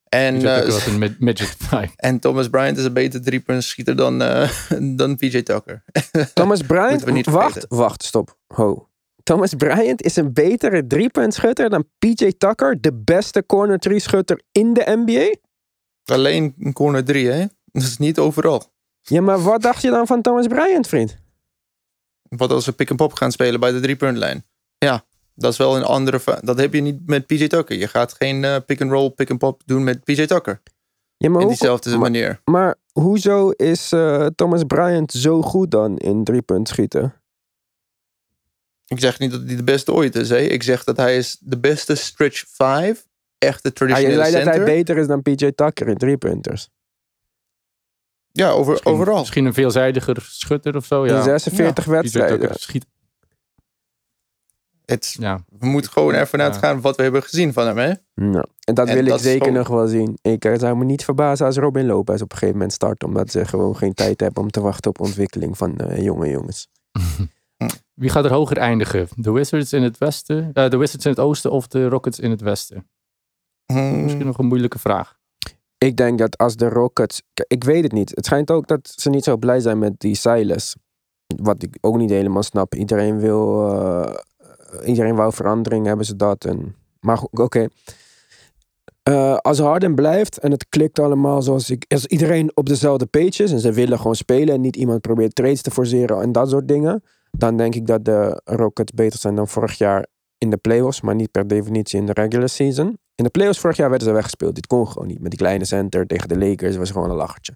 [0.10, 1.90] En, eh, was een mid- midget five.
[1.96, 4.50] en Thomas Bryant is een beter driepuntschieter dan, eh,
[5.00, 5.84] dan PJ Tucker.
[6.34, 7.78] Thomas Bryant, Moeten we niet wacht, vergeten.
[7.78, 8.38] wacht, stop.
[8.48, 8.88] Ho.
[9.24, 14.74] Thomas Bryant is een betere driepuntschutter dan PJ Tucker, de beste corner three schutter in
[14.74, 15.36] de NBA?
[16.06, 17.46] Alleen een corner drie, hè?
[17.66, 18.64] Dat is niet overal.
[19.02, 21.18] Ja, maar wat dacht je dan van Thomas Bryant, vriend?
[22.30, 24.46] Wat als ze pick-and-pop gaan spelen bij de driepuntlijn?
[24.78, 26.40] Ja, dat is wel een andere...
[26.42, 27.78] Dat heb je niet met PJ Tucker.
[27.78, 30.62] Je gaat geen eh, pick-and-roll, pick-and-pop doen met PJ Tucker.
[31.18, 32.42] Ja, maar, In diezelfde manier.
[32.46, 37.14] maar hoezo is eh, Thomas Bryant zo goed dan in driepunt schieten?
[38.86, 40.38] Ik zeg niet dat hij de beste ooit is, hè?
[40.38, 43.08] Ik zeg dat hij is de beste stretch 5.
[43.40, 44.74] Echte Ah, je traditionele zei dat hij center.
[44.74, 46.70] beter is dan PJ Tucker in driepunters.
[48.32, 49.20] Ja, over, Misschien- overal.
[49.20, 51.04] Misschien een veelzijdiger schutter of zo.
[51.04, 51.22] In Ja.
[51.22, 52.50] 46 PJ wedstrijden.
[52.60, 52.86] Schiet.
[54.86, 55.44] Het, Ja.
[55.60, 56.46] we moeten gewoon ervan Ja.
[56.46, 57.94] uitgaan wat we hebben gezien van hem, hè?
[58.16, 60.18] Nou, en dat En wil dat ik zeker gewoon- nog wel zien.
[60.22, 63.04] Ik eh, zou me niet verbazen als Robin Lopez op een gegeven moment start.
[63.04, 66.68] Omdat ze gewoon geen tijd hebben om te wachten op ontwikkeling van eh, jonge jongens.
[67.94, 69.08] Wie gaat er hoger eindigen?
[69.16, 72.32] De Wizards in het westen, eh, de Wizards in het oosten of de Rockets in
[72.32, 72.90] het westen?
[73.74, 75.18] Hmm, Misschien nog een moeilijke vraag.
[75.78, 77.22] Ik denk dat als de Rockets...
[77.48, 78.10] Ik weet het niet.
[78.16, 80.76] Het schijnt ook dat ze niet zo blij zijn met die Silas.
[81.42, 82.76] Wat ik ook niet helemaal snap.
[82.76, 83.72] Iedereen wil...
[83.72, 84.16] eh,
[84.86, 86.46] iedereen wou verandering, hebben ze dat.
[86.46, 87.68] En, maar goed, oké.
[89.04, 91.86] Eh, als Harden blijft en het klikt allemaal zoals ik...
[91.88, 94.54] Als iedereen op dezelfde page is en ze willen gewoon spelen...
[94.54, 97.04] en niet iemand probeert trades te forceren en dat soort dingen...
[97.32, 101.02] dan denk ik dat de Rockets beter zijn dan vorig jaar in de playoffs...
[101.02, 102.98] maar niet per definitie in de regular season.
[103.20, 104.56] In de playoffs vorig jaar werden ze weggespeeld.
[104.56, 105.20] Dit kon gewoon niet.
[105.22, 107.54] Met die kleine center tegen de Lakers was gewoon een lachertje.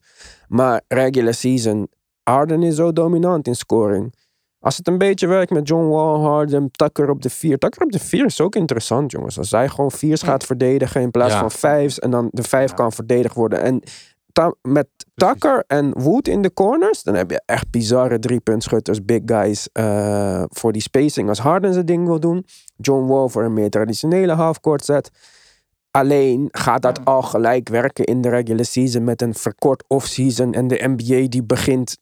[0.47, 1.87] Maar regular season,
[2.23, 4.13] Harden is zo dominant in scoring.
[4.59, 7.57] Als het een beetje werkt met John Wall, Harden, Tucker op de vier.
[7.57, 9.37] Tucker op de vier is ook interessant, jongens.
[9.37, 11.39] Als hij gewoon viers gaat verdedigen in plaats Ja.
[11.39, 11.99] van vijfs.
[11.99, 13.61] En dan de vijf kan verdedigd worden.
[13.61, 13.81] En
[14.33, 19.21] ta- met Tucker en Wood in de corners, dan heb je echt bizarre driepuntschutters, big
[19.25, 21.29] guys eh, voor die spacing.
[21.29, 22.45] Als Harden zijn ding wil doen,
[22.77, 25.11] John Wall voor een meer traditionele halfcourt set.
[25.97, 30.67] Alleen gaat dat al gelijk werken in de regular season met een verkort offseason en
[30.67, 31.97] de NBA die begint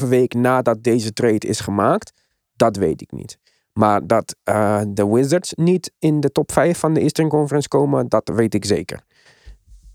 [0.00, 2.12] 2,5 week nadat deze trade is gemaakt.
[2.56, 3.38] Dat weet ik niet.
[3.72, 8.08] Maar dat eh, de Wizards niet in de top 5 van de Eastern Conference komen,
[8.08, 9.00] dat weet ik zeker.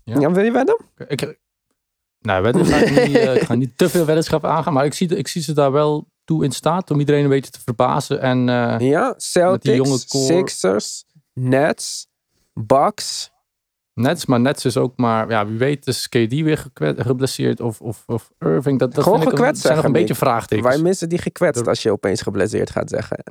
[0.04, 0.20] Ja.
[0.20, 0.80] Ja, wil je wedden?
[1.08, 1.38] Ik,
[2.20, 4.72] nou, wedden ga ik, niet, eh, ik ga niet te veel weddenschap aangaan.
[4.72, 7.50] Maar ik zie, ik zie ze daar wel toe in staat om iedereen een beetje
[7.50, 8.20] te verbazen.
[8.20, 10.24] En eh, Ja, Celtics, jonge core.
[10.24, 12.08] Sixers, Nets,
[12.66, 13.30] Bucks.
[13.94, 17.80] Nets, maar Nets is ook maar, ja, wie weet is KD weer gekwe- geblesseerd of,
[17.80, 18.78] of, of Irving.
[18.78, 20.68] Dat, dat Gewoon ik een- gekwetst, zijn nog een beetje vraagtekens.
[20.68, 23.22] Wij missen die gekwetst als je opeens geblesseerd gaat zeggen.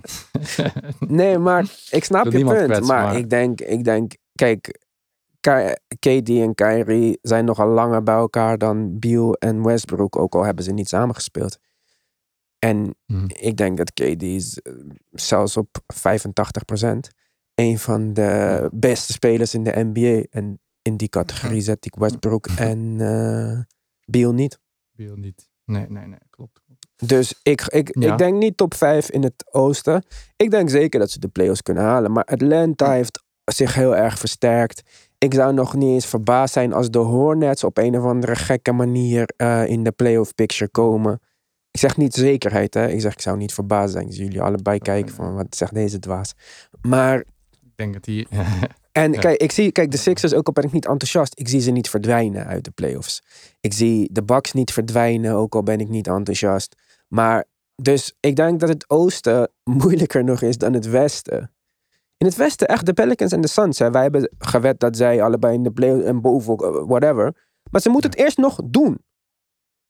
[1.08, 2.68] nee, maar ik snap je punt.
[2.70, 4.80] maar, maar- ik denk, ik denk, kijk,
[6.00, 10.64] KD en Kyrie zijn nogal langer bij elkaar dan Beal en Westbrook, ook al hebben
[10.64, 11.58] ze niet samengespeeld.
[12.60, 13.26] En Mhm.
[13.28, 14.74] ik denk dat KD is eh,
[15.12, 17.10] zelfs op 85%
[17.60, 20.26] een van de beste spelers in de NBA.
[20.30, 23.60] En in die categorie zet ik Westbrook en eh
[24.06, 24.60] Beal niet.
[24.92, 25.50] Beal niet.
[25.66, 26.62] Nee, nee, nee, klopt.
[26.96, 28.12] Dus ik, ik, Ja.
[28.12, 30.04] ik denk niet top 5 in het oosten.
[30.36, 32.12] Ik denk zeker dat ze de playoffs kunnen halen.
[32.12, 34.82] Maar Atlanta heeft zich heel erg versterkt.
[35.18, 38.72] Ik zou nog niet eens verbaasd zijn als de Hornets op een of andere gekke
[38.72, 41.20] manier eh, in de playoff picture komen.
[41.72, 42.88] Ik zeg niet zekerheid, hè.
[42.88, 44.08] Ik zeg ik zou niet verbaasd zijn.
[44.08, 46.34] Dus jullie allebei kijken van wat zegt deze dwaas.
[46.82, 47.26] Maar
[47.80, 48.28] denk dat die...
[48.92, 49.20] en Ja.
[49.20, 51.72] kijk, ik zie, kijk, de Sixers, ook al ben ik niet enthousiast, ik zie ze
[51.72, 53.24] niet verdwijnen uit de playoffs.
[53.60, 56.76] Ik zie de Bucks niet verdwijnen, ook al ben ik niet enthousiast.
[57.08, 57.46] Maar
[57.82, 61.52] dus ik denk dat het oosten moeilijker nog is dan het westen.
[62.18, 63.80] In het westen echt de Pelicans en de Suns.
[63.80, 63.92] Hè.
[63.92, 67.36] Wij hebben gewet dat zij allebei in de playoffs en boven, eh, whatever.
[67.72, 69.04] Maar ze moeten het eerst nog doen.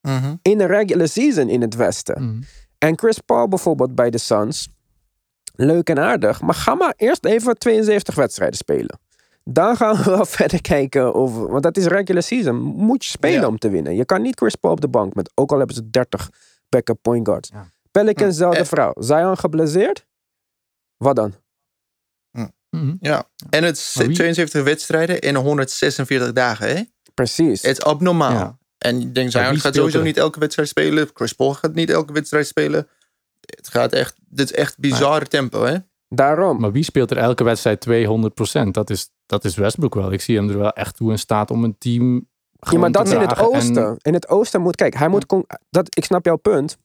[0.01, 0.35] Mhm.
[0.41, 2.23] In de regular season in het westen.
[2.23, 2.41] Mhm.
[2.77, 4.69] En Chris Paul bijvoorbeeld bij de Suns.
[5.61, 6.41] Leuk en aardig.
[6.41, 8.99] Maar ga maar eerst even 72 wedstrijden spelen.
[9.43, 11.35] Dan gaan we wel verder kijken of...
[11.35, 12.55] Want dat is regular season.
[12.61, 13.47] Moet je spelen Ja.
[13.47, 13.95] om te winnen.
[13.95, 15.31] Je kan niet Chris Paul op de bank met...
[15.35, 16.29] Ook al hebben ze 30
[16.69, 17.49] backup point guards.
[17.53, 17.65] Ja.
[17.91, 18.65] Pelicans, zelfde Eh.
[18.65, 18.93] vrouw.
[18.99, 20.05] Zion geblesseerd?
[20.97, 21.33] Wat dan?
[22.69, 22.95] Mhm.
[22.99, 26.81] Ja, en het is Maar wie- 72 wedstrijden in 146 dagen, hè?
[27.13, 27.61] Precies.
[27.61, 28.31] Het is abnormaal.
[28.31, 28.57] Ja.
[28.77, 30.03] En ik denk, Zion gaat sowieso er?
[30.03, 31.09] niet elke wedstrijd spelen.
[31.13, 32.87] Chris Paul gaat niet elke wedstrijd spelen.
[33.55, 35.75] Het gaat echt, dit is echt bizarre tempo, hè?
[36.09, 36.59] Daarom.
[36.59, 38.67] Maar wie speelt er elke wedstrijd 200%?
[38.71, 40.11] Dat is, dat is Westbrook wel.
[40.11, 42.27] Ik zie hem er wel echt toe in staat om een team
[42.59, 43.37] Ja, maar te dat is in het.
[43.37, 43.97] En- oosten.
[44.01, 44.75] In het oosten moet...
[44.75, 45.25] Kijk, hij moet...
[45.69, 46.77] Dat, ik snap jouw punt.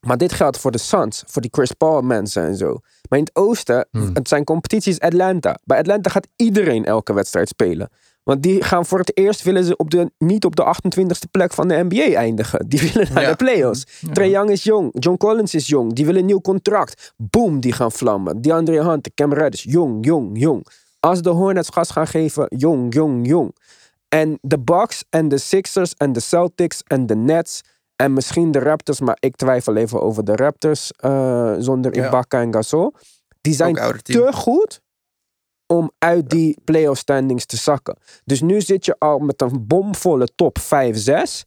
[0.00, 1.22] Maar dit geldt voor de Suns.
[1.26, 2.78] Voor die Chris Paul mensen en zo.
[3.08, 3.88] Maar in het oosten...
[3.90, 4.10] Hmm.
[4.14, 5.58] Het zijn competities Atlanta.
[5.64, 7.90] Bij Atlanta gaat iedereen elke wedstrijd spelen.
[8.24, 11.52] Want die gaan voor het eerst willen ze op de, niet op de 28e plek
[11.52, 12.64] van de NBA eindigen.
[12.68, 13.30] Die willen naar Ja.
[13.30, 13.84] de playoffs.
[14.12, 14.90] Trae Young is jong.
[14.98, 15.92] John Collins is jong.
[15.92, 17.14] Die willen een nieuw contract.
[17.16, 18.42] Boom, die gaan vlammen.
[18.42, 20.66] DeAndre Hunter, Cam Reddish, jong, jong, jong.
[21.00, 23.56] Als de Hornets gas gaan geven, jong, jong, jong.
[24.08, 27.60] En de Bucks en de Sixers en de Celtics en de Nets
[27.96, 32.06] en misschien de Raptors, maar ik twijfel even over de Raptors eh, zonder Ja.
[32.06, 32.94] Ibaka en Gasol.
[33.40, 34.80] Die zijn te goed
[35.66, 37.96] om uit die playoff standings te zakken.
[38.24, 41.44] Dus nu zit je al met een bomvolle top 5, 6.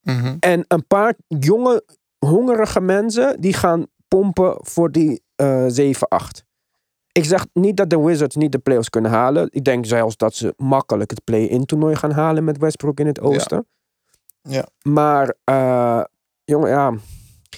[0.00, 0.36] Mhm.
[0.40, 1.84] En een paar jonge,
[2.18, 6.44] hongerige mensen die gaan pompen voor die eh 7, 8.
[7.12, 9.48] Ik zeg niet dat de Wizards niet de playoffs kunnen halen.
[9.50, 13.20] Ik denk zelfs dat ze makkelijk het play-in toernooi gaan halen met Westbrook in het
[13.20, 13.66] oosten.
[14.42, 14.66] Ja.
[14.82, 16.04] Maar, eh,
[16.44, 16.92] jongen, ja.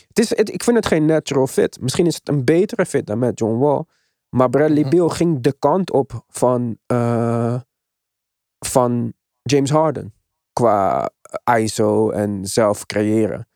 [0.09, 1.81] Het is, het- ik vind het geen natural fit.
[1.81, 3.85] Misschien is het een betere fit dan met John Wall.
[4.37, 4.91] Maar Bradley Mhm.
[4.91, 7.61] Beal ging de kant op van, eh,
[8.67, 10.15] van James Harden.
[10.53, 11.11] Qua
[11.59, 13.49] ISO en zelf creëren.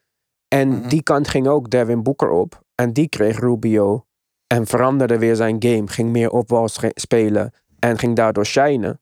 [0.48, 0.88] En Mhm.
[0.88, 2.62] die kant ging ook Devin Booker op.
[2.74, 4.06] En die kreeg Rubio.
[4.46, 5.88] En veranderde weer zijn game.
[5.88, 7.52] Ging meer opbal sche- spelen.
[7.78, 9.00] En ging daardoor shinen.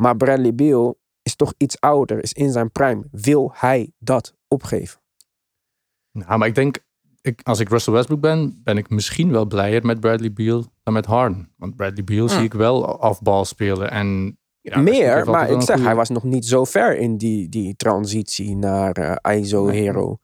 [0.00, 2.22] Maar Bradley Beal is toch iets ouder.
[2.22, 3.04] Is in zijn prime.
[3.10, 5.00] Wil hij dat opgeven?
[6.12, 6.78] Nou, maar ik denk,
[7.26, 10.94] ik, als ik Russell Westbrook ben, ben ik misschien wel blijer met Bradley Beal dan
[10.94, 11.52] met Harden.
[11.56, 13.90] Want Bradley Beal zie ik wel afbal spelen.
[13.90, 17.48] En, ja, Meer, maar ik zeg, goede- hij was nog niet zo ver in die,
[17.48, 20.18] die transitie naar eh, ISO Hero.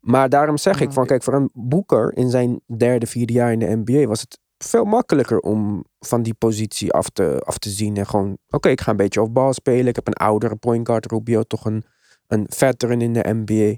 [0.00, 3.58] Maar daarom zeg ik van, kijk, voor een Boeker in zijn derde, vierde jaar in
[3.58, 7.96] de NBA was het veel makkelijker om van die positie af te, af te zien.
[7.96, 9.86] En gewoon, oké, ik ga een beetje off-ball spelen.
[9.86, 11.84] Ik heb een oudere point guard, Rubio, toch een,
[12.26, 13.76] een veteran in de NBA.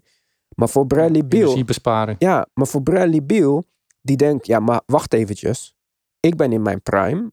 [0.57, 1.43] Maar voor Bradley Beal...
[1.43, 2.17] energie besparen.
[2.19, 3.65] Ja, maar voor Bradley Beal,
[4.01, 5.77] die denkt, ja, maar wacht eventjes.
[6.21, 7.33] Ik ben in mijn prime.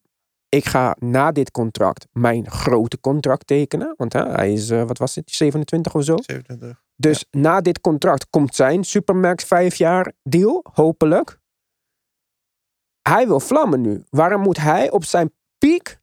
[0.49, 3.93] Ik ga na dit contract mijn grote contract tekenen.
[3.97, 6.15] Want hè, hij is, eh, wat was het, 27 of zo?
[6.17, 6.83] 27.
[6.95, 11.39] Dus na dit contract komt zijn Supermax vijf jaar deal, hopelijk.
[13.01, 14.03] Hij wil vlammen nu.
[14.09, 16.01] Waarom moet hij op zijn piek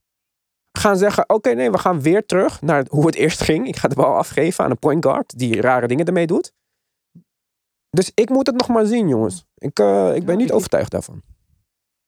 [0.73, 1.29] gaan zeggen...
[1.29, 3.67] Oké, nee, we gaan weer terug naar hoe het eerst ging.
[3.67, 6.53] Ik ga de bal afgeven aan een point guard die rare dingen ermee doet.
[7.91, 9.47] Dus ik moet het nog maar zien, jongens.
[9.55, 11.23] Ik, eh, ik ben niet overtuigd daarvan.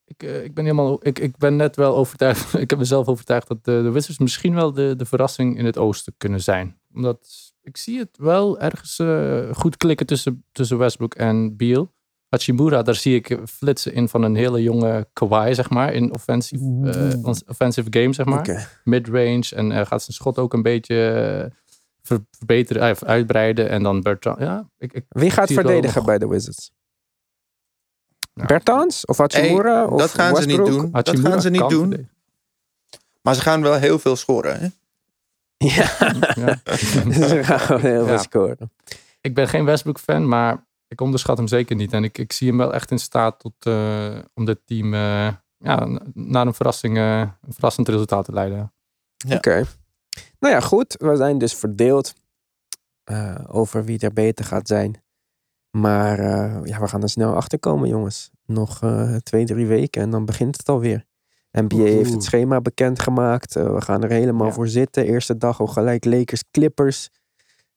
[0.05, 2.55] Ik, eh, ik, ben helemaal, ik, ik ben net wel overtuigd.
[2.65, 5.79] ik heb mezelf overtuigd dat de, de Wizards misschien wel de, de verrassing in het
[5.79, 6.81] oosten kunnen zijn.
[6.95, 7.29] Omdat
[7.63, 11.93] ik zie het wel ergens eh, goed klikken tussen, tussen Westbrook en Beal.
[12.29, 15.93] Hachimura, daar zie ik flitsen in van een hele jonge Kawhi, zeg maar.
[15.93, 18.81] In offensive, ons- offensive game, zeg maar.
[18.85, 19.49] Midrange.
[19.55, 21.53] En gaat zijn schot ook een beetje
[22.31, 23.69] verbeteren, eh, uitbreiden.
[23.69, 24.39] En dan Bertrand.
[24.39, 26.73] Ja, ik, ik, Wie gaat verdedigen nog- bij de Wizards?
[28.35, 29.75] Nou, Bertans of Hachimura?
[29.75, 30.81] Hey, of dat gaan ze niet Westbrook?
[30.81, 30.91] doen.
[30.93, 31.79] Dat gaan ze niet doen.
[31.89, 32.11] verdedigen.
[33.23, 34.61] Maar ze gaan wel heel veel scoren.
[34.61, 34.67] Hè?
[35.57, 36.61] Ja, Ja.
[37.29, 38.19] ze gaan gewoon heel veel Ja.
[38.23, 38.73] scoren.
[39.21, 41.93] ik ben geen Westbrook-fan, maar ik onderschat hem zeker niet.
[41.93, 45.29] En ik, ik zie hem wel echt in staat tot, eh, om dit team eh,
[45.59, 48.73] ja, naar een, verrassing, eh, een verrassend resultaat te leiden.
[49.17, 49.37] Ja.
[49.37, 49.65] Oké.
[50.39, 50.95] Nou ja, goed.
[50.99, 52.13] We zijn dus verdeeld
[53.05, 55.03] eh, over wie er beter gaat zijn.
[55.71, 58.31] Maar eh, ja, we gaan er snel achter komen, jongens.
[58.47, 61.05] Nog eh, twee, drie weken en dan begint het alweer.
[61.51, 63.55] NBA heeft het schema bekendgemaakt.
[63.55, 64.53] We gaan er helemaal Ja.
[64.53, 65.05] voor zitten.
[65.07, 67.09] Eerste dag al gelijk Lakers Clippers.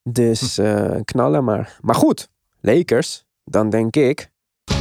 [0.03, 1.77] Dus eh, knallen maar.
[1.81, 3.25] Maar goed, Lakers.
[3.43, 4.29] Dan denk ik.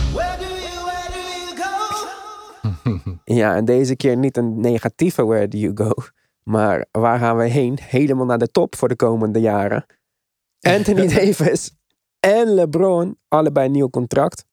[3.25, 5.93] Ja, en deze keer niet een negatieve where do you go.
[6.45, 7.79] Maar waar gaan we heen?
[7.83, 9.87] Helemaal naar de top voor de komende jaren.
[10.77, 11.71] Anthony Davis
[12.21, 14.45] en LeBron, allebei een nieuw contract.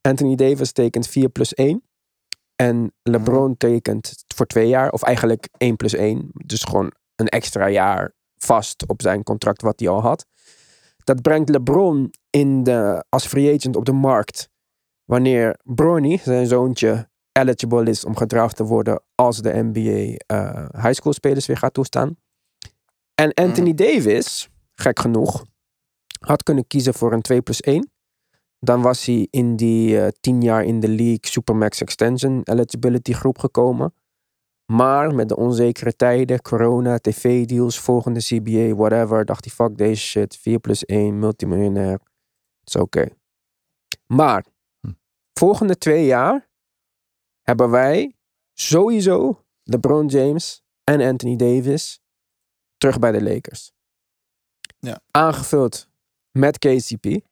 [0.00, 1.82] Anthony Davis tekent 4 plus 1.
[2.56, 6.30] En LeBron tekent voor twee jaar, of eigenlijk 1 plus 1.
[6.32, 10.26] Dus gewoon een extra jaar vast op zijn contract wat hij al had.
[11.04, 14.48] Dat brengt LeBron in de, als free agent op de markt.
[15.04, 20.92] Wanneer Bronny, zijn zoontje, eligible is om gedraft te worden als de NBA eh high
[20.92, 22.16] school spelers weer gaat toestaan.
[23.14, 25.44] En Anthony Davis, gek genoeg,
[26.20, 27.90] had kunnen kiezen voor een 2 plus 1.
[28.60, 33.38] Dan was hij in die eh 10 jaar in de league Supermax Extension eligibility groep
[33.38, 33.94] gekomen.
[34.72, 40.36] Maar met de onzekere tijden, corona, tv-deals, volgende CBA, whatever, dacht hij fuck deze shit,
[40.36, 41.92] 4 plus 1, multimiljonair,
[42.60, 43.08] het is oké.
[44.06, 44.44] Maar,
[44.80, 44.92] Hm.
[45.32, 46.47] volgende twee jaar
[47.48, 48.14] hebben wij
[48.52, 52.00] sowieso LeBron James en Anthony Davis
[52.76, 53.72] terug bij de Lakers.
[54.78, 55.00] Ja.
[55.10, 55.88] Aangevuld
[56.30, 57.26] met KCP.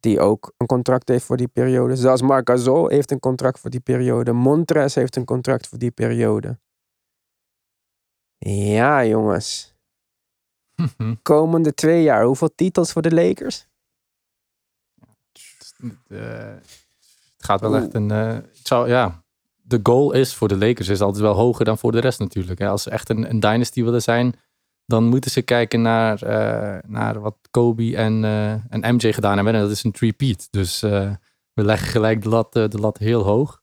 [0.00, 1.96] Die ook een contract heeft voor die periode.
[1.96, 4.32] Zelfs Marc Gasol heeft een contract voor die periode.
[4.32, 6.58] Montrez heeft een contract voor die periode.
[8.38, 9.74] Ja, jongens.
[11.22, 13.66] Komende twee jaar, hoeveel titels voor de Lakers?
[16.08, 16.85] Het
[17.46, 17.82] gaat wel Oeh.
[17.82, 18.10] echt een.
[18.10, 19.24] eh, het zou, ja,
[19.62, 22.58] de goal is voor de Lakers is altijd wel hoger dan voor de rest natuurlijk.
[22.58, 22.68] Hè.
[22.68, 24.34] Als ze echt een, een dynasty willen zijn,
[24.86, 29.54] dan moeten ze kijken naar, eh, naar wat Kobe en, eh, en MJ gedaan hebben.
[29.54, 30.48] En dat is een three-peat.
[30.50, 33.62] Dus we leggen gelijk de lat, de lat heel hoog.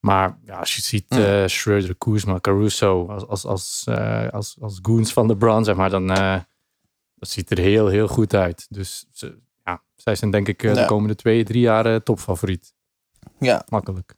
[0.00, 3.84] Maar ja, als je ziet eh Schroeder, Kuzma, Caruso als, als, als,
[4.30, 6.36] als, als goons van LeBron, zeg maar, dan eh,
[7.14, 8.66] dat ziet er heel, heel goed uit.
[8.70, 10.84] Dus ze, ja, zij zijn denk ik de Ja.
[10.84, 12.74] komende twee, drie jaar topfavoriet.
[13.42, 14.14] Ja, Makkelijk.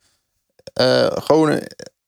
[0.72, 1.61] eh, gewoon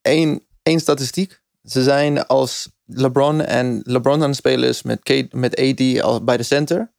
[0.03, 1.41] één, één statistiek.
[1.65, 6.25] Ze zijn als LeBron en LeBron aan het spelen is met, K, met AD al
[6.25, 6.93] bij de center.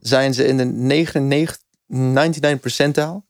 [0.00, 3.22] Zijn ze in de 99, 99 percentile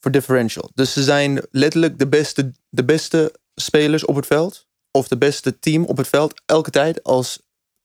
[0.00, 0.70] voor differential.
[0.74, 4.66] Dus ze zijn letterlijk de beste, de beste spelers op het veld.
[4.90, 6.42] Of de beste team op het veld.
[6.46, 7.40] Elke tijd als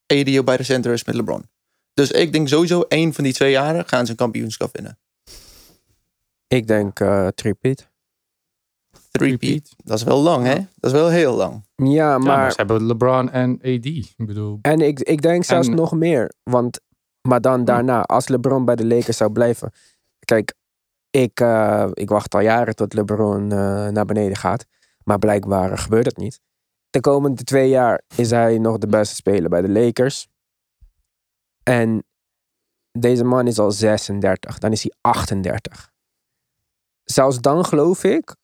[0.06, 1.44] AD bij de center is met LeBron.
[1.94, 4.98] Dus ik denk sowieso één van die twee jaren gaan ze een kampioenschap winnen.
[6.48, 7.89] Ik denk eh Trippiet.
[9.10, 9.74] Three-peat.
[9.76, 10.54] Dat is wel lang, hè?
[10.54, 11.64] Dat is wel heel lang.
[11.74, 13.84] Ja, Ja, maar ze hebben LeBron en AD.
[13.86, 16.32] Ik bedoel, En ik, ik denk zelfs En- nog meer.
[16.42, 16.80] Want,
[17.28, 19.72] maar dan daarna, als LeBron bij de Lakers zou blijven.
[20.24, 20.54] Kijk,
[21.10, 24.64] ik, eh, ik wacht al jaren tot LeBron eh, naar beneden gaat.
[25.04, 26.40] Maar blijkbaar gebeurt het niet.
[26.90, 30.28] De komende twee jaar is hij nog de beste speler bij de Lakers.
[31.62, 32.04] En
[32.98, 34.58] deze man is al 36.
[34.58, 35.90] Dan is hij 38.
[37.04, 38.36] Zelfs dan geloof ik,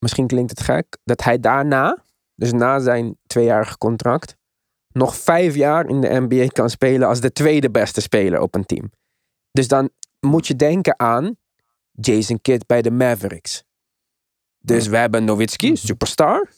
[0.00, 4.36] misschien klinkt het gek, dat hij daarna, dus na zijn tweejarige contract,
[4.92, 8.66] nog vijf jaar in de NBA kan spelen als de tweede beste speler op een
[8.66, 8.90] team.
[9.50, 9.90] Dus dan
[10.20, 11.36] moet je denken aan
[11.92, 13.64] Jason Kidd bij de Mavericks.
[14.58, 16.48] Dus we hebben Nowitzki, superstar.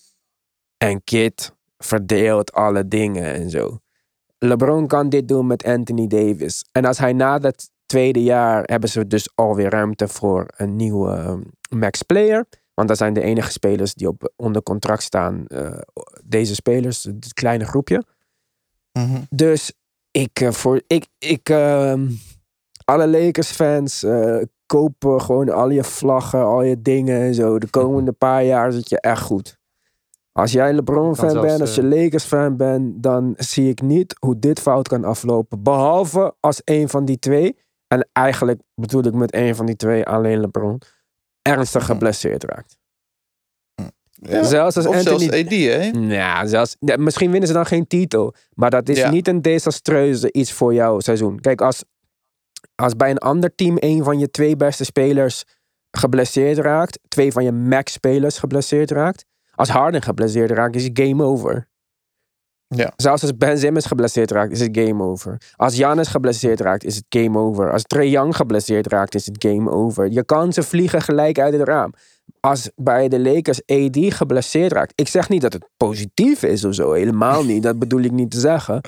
[0.77, 3.79] En Kidd verdeelt alle dingen en zo.
[4.39, 6.65] LeBron kan dit doen met Anthony Davis.
[6.73, 11.17] En als hij na dat tweede jaar hebben ze dus alweer ruimte voor een nieuwe
[11.17, 11.35] eh,
[11.79, 12.47] max player.
[12.75, 15.47] Want dat zijn de enige spelers die op, onder contract staan.
[15.47, 15.79] eh,
[16.25, 18.05] deze spelers, het kleine groepje.
[19.31, 19.73] Dus
[20.11, 22.11] ik, eh, voor, ik, ik ehm,
[22.85, 27.59] alle Lakers-fans, eh, kopen gewoon al je vlaggen, al je dingen en zo.
[27.59, 29.61] De komende paar jaar zit je echt goed.
[30.33, 34.89] Als jij LeBron-fan bent, als je Lakers-fan bent, dan zie ik niet hoe dit fout
[34.89, 35.63] kan aflopen.
[35.63, 40.07] Behalve als een van die twee, en eigenlijk bedoel ik met een van die twee
[40.07, 40.81] alleen LeBron,
[41.43, 42.81] ernstig geblesseerd raakt.
[44.13, 44.43] Ja.
[44.43, 45.19] Zelfs als of Anthony...
[45.19, 45.91] zelfs AD, hè?
[46.15, 48.35] Ja, zelfs, ja, misschien winnen ze dan geen titel.
[48.55, 49.11] Maar dat is Ja.
[49.11, 51.41] niet een desastreuze iets voor jouw seizoen.
[51.41, 51.85] Kijk, als,
[52.75, 55.45] als bij een ander team een van je twee beste spelers
[55.91, 59.25] geblesseerd raakt, twee van je max-spelers geblesseerd raakt,
[59.55, 61.69] als Harden geblesseerd raakt, is het game over.
[62.75, 62.93] Ja.
[62.97, 65.41] Zelfs als Ben Simmons geblesseerd raakt, is het game over.
[65.57, 67.73] Als Giannis geblesseerd raakt, is het game over.
[67.73, 70.11] Als Trae Young geblesseerd raakt, is het game over.
[70.11, 71.93] Je kansen vliegen gelijk uit het raam.
[72.41, 74.93] Als bij de Lakers AD geblesseerd raakt.
[74.95, 76.93] Ik zeg niet dat het positief is of zo.
[76.93, 77.63] Helemaal niet.
[77.63, 78.81] Dat bedoel ik niet te zeggen.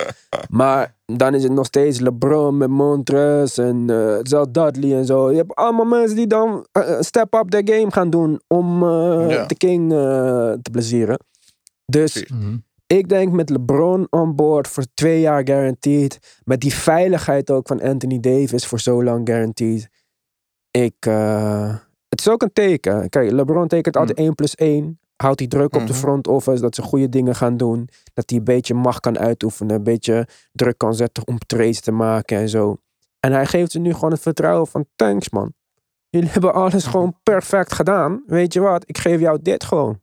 [0.48, 5.30] Maar dan is het nog steeds LeBron met Montrez en eh zelfs Dudley en zo.
[5.30, 9.30] Je hebt allemaal mensen die dan eh, step up their game gaan doen om eh,
[9.30, 9.46] Ja.
[9.46, 9.98] de King eh,
[10.62, 11.18] te plezieren.
[11.86, 12.26] Dus.
[12.86, 16.40] Ik denk met LeBron on board voor twee jaar guaranteed.
[16.44, 19.88] Met die veiligheid ook van Anthony Davis voor zo lang guaranteed.
[20.70, 21.76] Ik, eh,
[22.08, 23.08] het is ook een teken.
[23.08, 24.98] Kijk, LeBron tekent altijd 1 plus 1.
[25.16, 26.00] Houdt die druk op de Mhm.
[26.02, 27.88] front office dat ze goede dingen gaan doen.
[28.14, 29.76] Dat hij een beetje macht kan uitoefenen.
[29.76, 32.76] Een beetje druk kan zetten om trades te maken en zo.
[33.20, 35.52] En hij geeft ze nu gewoon het vertrouwen van thanks man.
[36.08, 38.22] Jullie hebben alles gewoon perfect gedaan.
[38.26, 38.84] Weet je wat?
[38.86, 40.00] Ik geef jou dit gewoon.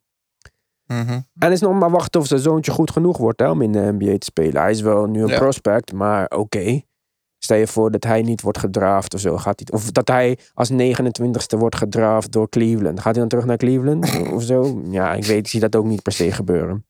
[1.00, 1.10] Mhm.
[1.12, 3.72] En het is nog maar wachten of zijn zoontje goed genoeg wordt hè, om in
[3.72, 4.62] de NBA te spelen.
[4.62, 5.38] Hij is wel nu een Ja.
[5.38, 6.80] prospect, maar oké.
[7.38, 9.36] Stel je voor dat hij niet wordt gedraft of zo.
[9.36, 12.96] Gaat hij, of dat hij als 29ste wordt gedraft door Cleveland.
[13.00, 14.82] Gaat hij dan terug naar Cleveland of zo?
[14.84, 16.86] Ja, ik weet, ik zie dat ook niet per se gebeuren.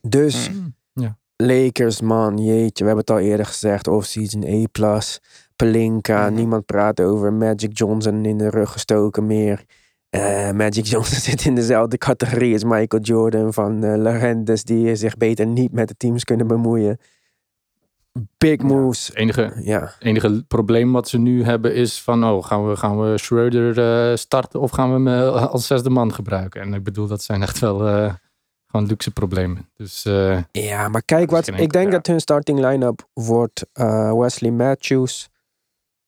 [0.00, 1.18] Dus Mm, ja.
[1.36, 2.84] Lakers, man, jeetje.
[2.84, 3.88] We hebben het al eerder gezegd.
[3.88, 4.44] Offseason
[4.82, 5.00] A+.
[5.56, 6.24] Pelinka.
[6.26, 6.34] Mhm.
[6.34, 9.64] Niemand praat over Magic Johnson in de rug gestoken meer.
[10.14, 13.52] Eh, Magic Johnson zit in dezelfde categorie als Michael Jordan.
[13.52, 16.98] Van eh legendes die zich beter niet met de teams kunnen bemoeien.
[18.38, 19.06] Big moves.
[19.06, 19.92] Het enige, Ja.
[19.98, 23.78] enige probleem wat ze nu hebben is van, oh, gaan we, gaan we Schroeder
[24.10, 26.60] eh, starten of gaan we hem als zesde man gebruiken?
[26.60, 27.78] En ik bedoel, dat zijn echt wel
[28.66, 29.68] gewoon luxe problemen.
[29.76, 30.02] Dus
[30.52, 31.46] Ja, maar kijk wat.
[31.48, 31.90] Ik denk ja.
[31.90, 33.66] dat hun starting line-up wordt
[34.18, 35.28] Wesley Matthews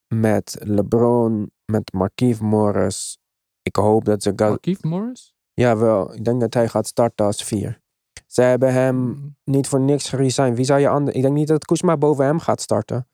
[0.09, 3.19] met LeBron, met Markieff Morris.
[3.67, 5.35] Ik hoop dat ze Markieff Morris?
[5.55, 7.81] Jawel, ik denk dat hij gaat starten als vier.
[8.27, 10.57] Ze hebben hem niet voor niks geresigned.
[10.57, 11.17] Wie zou je anders...
[11.17, 13.09] Ik denk niet dat Kuzma boven hem gaat starten.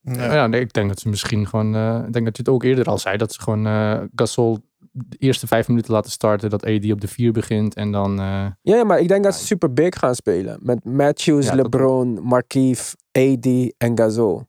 [0.00, 0.34] Ja.
[0.34, 1.74] Ja, nee, ik denk dat ze misschien gewoon.
[1.74, 3.16] eh, ik denk dat je het ook eerder al zei.
[3.16, 4.58] Dat ze gewoon eh, Gasol
[4.92, 6.50] de eerste vijf minuten laten starten.
[6.50, 7.74] Dat AD op de vier begint.
[7.74, 8.10] En dan.
[8.18, 8.24] eh,
[8.62, 10.58] Ja, ja, maar ik denk dat ze super big gaan spelen.
[10.62, 13.46] Met Matthews, Ja, LeBron, Markieff, AD
[13.76, 14.42] en Gasol.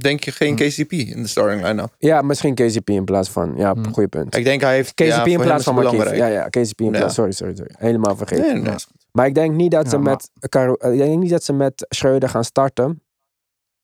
[0.00, 0.64] Denk je geen Hm.
[0.68, 1.94] KCP in de starting line-up?
[1.98, 3.52] Ja, misschien KCP in plaats van...
[3.56, 3.92] Ja, Hmm.
[3.92, 4.36] goeie punt.
[4.36, 4.94] Ik denk hij heeft...
[4.94, 6.16] KCP ja, in plaats van het Markieff.
[6.16, 6.98] Ja, ja, KCP in Ja.
[6.98, 7.14] plaats...
[7.14, 7.74] Sorry, sorry, sorry.
[7.78, 8.62] Helemaal vergeten.
[8.62, 8.74] Nee.
[9.12, 11.52] Maar ik denk niet dat ze Ja, maar- met Caro- ik denk niet dat ze
[11.52, 13.02] met Schreuder gaan starten.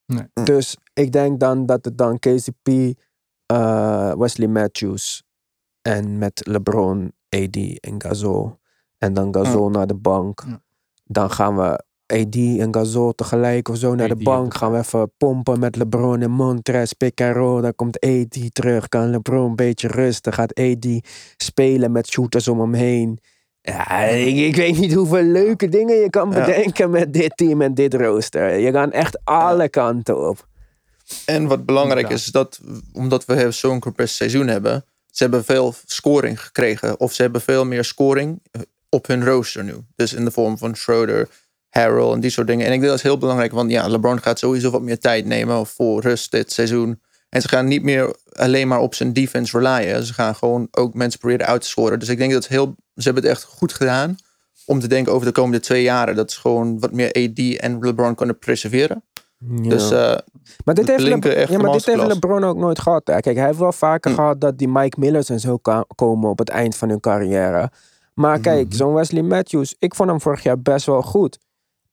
[0.06, 0.44] Nee.
[0.44, 2.68] Dus ik denk dan dat het dan KCP,
[3.46, 5.22] eh, Wesley Matthews
[5.82, 8.56] en met LeBron, AD en Gasol.
[8.98, 10.44] En dan Gasol naar de bank.
[11.04, 14.54] Dan gaan we AD en Gasol tegelijk of zo naar AD de bank.
[14.54, 17.60] Gaan we even pompen met LeBron en Montres, pick and roll.
[17.62, 18.88] Dan komt AD terug.
[18.88, 20.32] Kan LeBron een beetje rusten.
[20.32, 20.86] Gaat AD
[21.36, 23.18] spelen met shooters om hem heen.
[23.60, 26.44] Ja, ik, ik weet niet hoeveel leuke dingen je kan Ja.
[26.44, 28.58] bedenken met dit team en dit rooster.
[28.58, 30.46] Je gaat echt alle kanten op.
[31.24, 32.60] En wat belangrijk is, dat
[32.92, 37.00] omdat we zo'n compressed seizoen hebben, ze hebben veel scoring gekregen.
[37.00, 39.74] Of ze hebben veel meer scoring eh, op hun rooster nu.
[39.96, 41.28] Dus in de vorm van Schroeder,
[41.80, 42.66] Harrell en die soort dingen.
[42.66, 45.26] En ik denk dat is heel belangrijk, want ja, LeBron gaat sowieso wat meer tijd
[45.26, 47.00] nemen voor rust dit seizoen.
[47.28, 50.04] En ze gaan niet meer alleen maar op zijn defense relyen.
[50.04, 51.98] Ze gaan gewoon ook mensen proberen uit te scoren.
[51.98, 54.16] Dus ik denk dat het heel, ze hebben het echt goed gedaan
[54.66, 56.16] om te denken over de komende twee jaren.
[56.16, 59.02] Dat ze gewoon wat meer AD en LeBron kunnen preserveren.
[59.62, 59.68] Ja.
[59.68, 60.14] Dus eh,
[60.64, 62.06] maar dit heeft, Le- ja, maar dit heeft.
[62.06, 63.06] LeBron ook nooit gehad.
[63.06, 63.20] Hè.
[63.20, 64.16] Kijk, hij heeft wel vaker Hm.
[64.16, 65.58] gehad dat die Mike Millers en zo
[65.94, 67.70] komen op het eind van hun carrière.
[68.14, 68.76] Maar kijk, Mhm.
[68.76, 71.38] zo'n Wesley Matthews, ik vond hem vorig jaar best wel goed.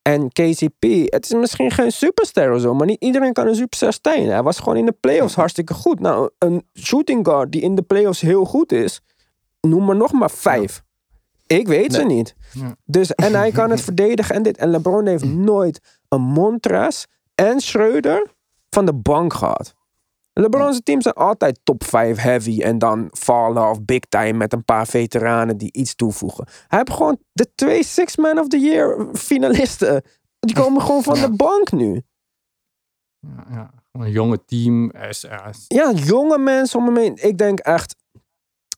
[0.07, 3.97] En KCP, het is misschien geen superster of zo, maar niet iedereen kan een superster
[4.01, 4.29] zijn.
[4.29, 5.99] Hij was gewoon in de playoffs hartstikke goed.
[5.99, 9.01] Nou, een shooting guard die in de playoffs heel goed is,
[9.61, 10.83] noem er nog maar vijf.
[11.47, 12.35] Ik weet ze niet.
[12.53, 12.75] Ja.
[12.85, 14.57] Dus, en hij kan het verdedigen en dit.
[14.57, 18.27] En LeBron heeft nooit een Montres en Schreuder
[18.69, 19.73] van de bank gehad.
[20.41, 24.65] LeBron's teams zijn altijd top 5 heavy en dan vallen of big time met een
[24.65, 26.45] paar veteranen die iets toevoegen.
[26.67, 30.03] Hij heeft gewoon de twee Six Man of the Year finalisten.
[30.39, 32.01] Die komen gewoon van de bank nu.
[33.19, 34.91] ja, ja, een jonge team.
[35.67, 37.17] Ja, jonge mensen om hem heen.
[37.21, 37.95] Ik denk echt.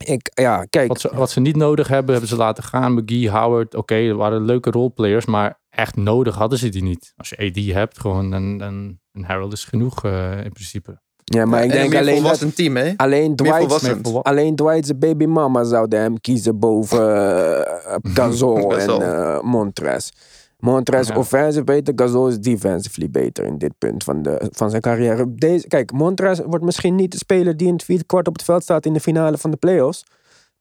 [0.05, 0.87] Ik, ja, kijk.
[0.87, 2.93] Wat ze, wat ze niet nodig hebben, hebben ze laten gaan.
[2.93, 5.25] McGee, Howard, oké, dat waren leuke roleplayers.
[5.25, 7.13] Maar echt nodig hadden ze die niet.
[7.15, 11.05] Als je AD hebt, gewoon een, een, een Harold is genoeg eh, in principe.
[11.33, 12.93] Ja, maar ik en een denk alleen dat, volwassen team, hè?
[12.97, 20.11] alleen Dwight, alleen Dwight's baby mama zouden hem kiezen boven uh, Gasol en eh, Montres.
[20.59, 21.15] Montres Ja.
[21.17, 25.35] offensive beter, Gasol is defensively beter in dit punt van, de, van zijn carrière.
[25.35, 28.43] Deze, kijk, Montres wordt misschien niet de speler die in het vierde kwart op het
[28.43, 30.03] veld staat in de finale van de playoffs.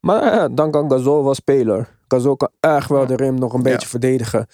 [0.00, 1.88] Maar eh, dan kan Gasol wel speler.
[2.08, 3.06] Gasol kan echt wel Ja.
[3.06, 3.70] de rim nog een Ja.
[3.70, 4.46] beetje verdedigen.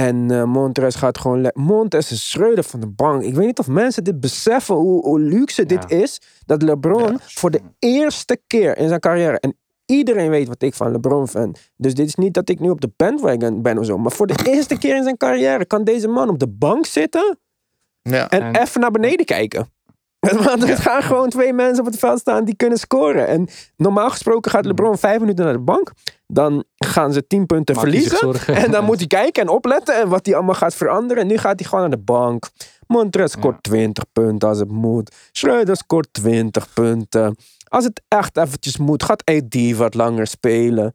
[0.00, 1.50] En eh Montres gaat gewoon...
[1.54, 3.22] Montres is Schreuder van de bank.
[3.22, 5.96] Ik weet niet of mensen dit beseffen hoe, hoe luxe dit Ja.
[5.96, 6.20] is.
[6.46, 7.18] Dat LeBron Ja.
[7.20, 9.38] voor de eerste keer in zijn carrière...
[9.40, 11.70] En iedereen weet wat ik van LeBron vind.
[11.76, 13.98] Dus dit is niet dat ik nu op de bandwagon ben of zo.
[13.98, 17.38] Maar voor de eerste keer in zijn carrière kan deze man op de bank zitten...
[18.02, 18.28] Ja.
[18.28, 19.68] en, En- even naar beneden kijken.
[20.44, 23.26] Want er gaan gewoon twee mensen op het veld staan die kunnen scoren.
[23.26, 25.92] En normaal gesproken gaat LeBron vijf minuten naar de bank.
[26.26, 28.34] Dan gaan ze tien punten verliezen.
[28.64, 31.22] En dan moet hij kijken en opletten en wat hij allemaal gaat veranderen.
[31.22, 32.48] En nu gaat hij gewoon naar de bank.
[32.86, 33.70] Montres scoort Ja.
[33.70, 35.14] 20 punten als het moet.
[35.32, 37.36] Schreuder scoort 20 punten.
[37.68, 40.94] Als het echt eventjes moet, gaat AD wat langer spelen.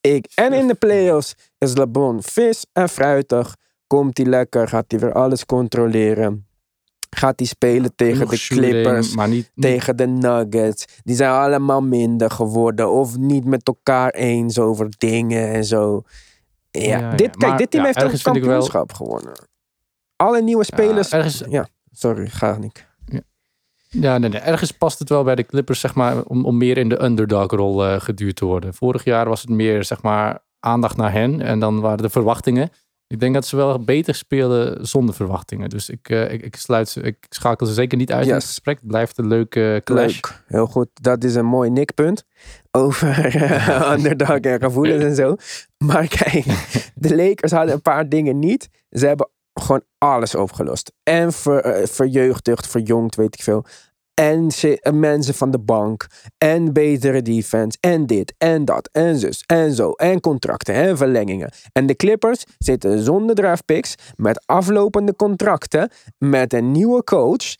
[0.00, 3.56] Ik, en in de playoffs is LeBron vis en fruitig.
[3.86, 6.46] Komt hij lekker, gaat hij weer alles controleren.
[7.16, 10.84] Gaat hij spelen tegen de shooting, Clippers Maar niet, tegen de Nuggets.
[11.02, 12.90] Die zijn allemaal minder geworden.
[12.90, 16.02] Of niet met elkaar eens over dingen en zo.
[16.70, 19.32] Ja, Dit, kijk, maar dit team heeft ook een wel- kampioenschap gewonnen.
[20.16, 21.08] Alle nieuwe spelers.
[21.48, 22.86] Ja, sorry, ga niet.
[23.88, 24.40] Ja, nee, nee.
[24.40, 28.00] ergens past het wel bij de Clippers, zeg maar, om, om meer in de underdog-rol
[28.00, 28.74] geduurd te worden.
[28.74, 31.40] Vorig jaar was het meer, zeg maar, aandacht naar hen.
[31.40, 32.70] En dan waren de verwachtingen.
[33.12, 35.68] Ik denk dat ze wel beter spelen zonder verwachtingen.
[35.68, 38.44] Dus ik, eh, ik, ik, sluit ze, ik schakel ze zeker niet uit in het
[38.44, 38.76] gesprek.
[38.76, 40.14] Het blijft een leuke clash.
[40.14, 40.42] Leuk.
[40.46, 40.88] Heel goed.
[40.92, 42.24] Dat is een mooi nikpunt.
[42.70, 45.36] Over eh, underdog en gevoelens en zo.
[45.78, 46.44] Maar kijk,
[46.94, 48.68] de Lakers hadden een paar dingen niet.
[48.90, 50.92] Ze hebben gewoon alles opgelost.
[51.02, 53.64] En ver, eh, verjeugdigd, verjongd, weet ik veel.
[54.22, 56.06] En eh, mensen van de bank.
[56.38, 57.78] En betere defense.
[57.80, 58.88] En dit en dat.
[58.92, 59.42] En zus.
[59.46, 59.90] En zo.
[59.90, 60.74] En contracten.
[60.74, 61.50] En verlengingen.
[61.72, 63.94] En de Clippers zitten zonder draftpicks.
[64.16, 65.90] Met aflopende contracten.
[66.18, 67.54] Met een nieuwe coach.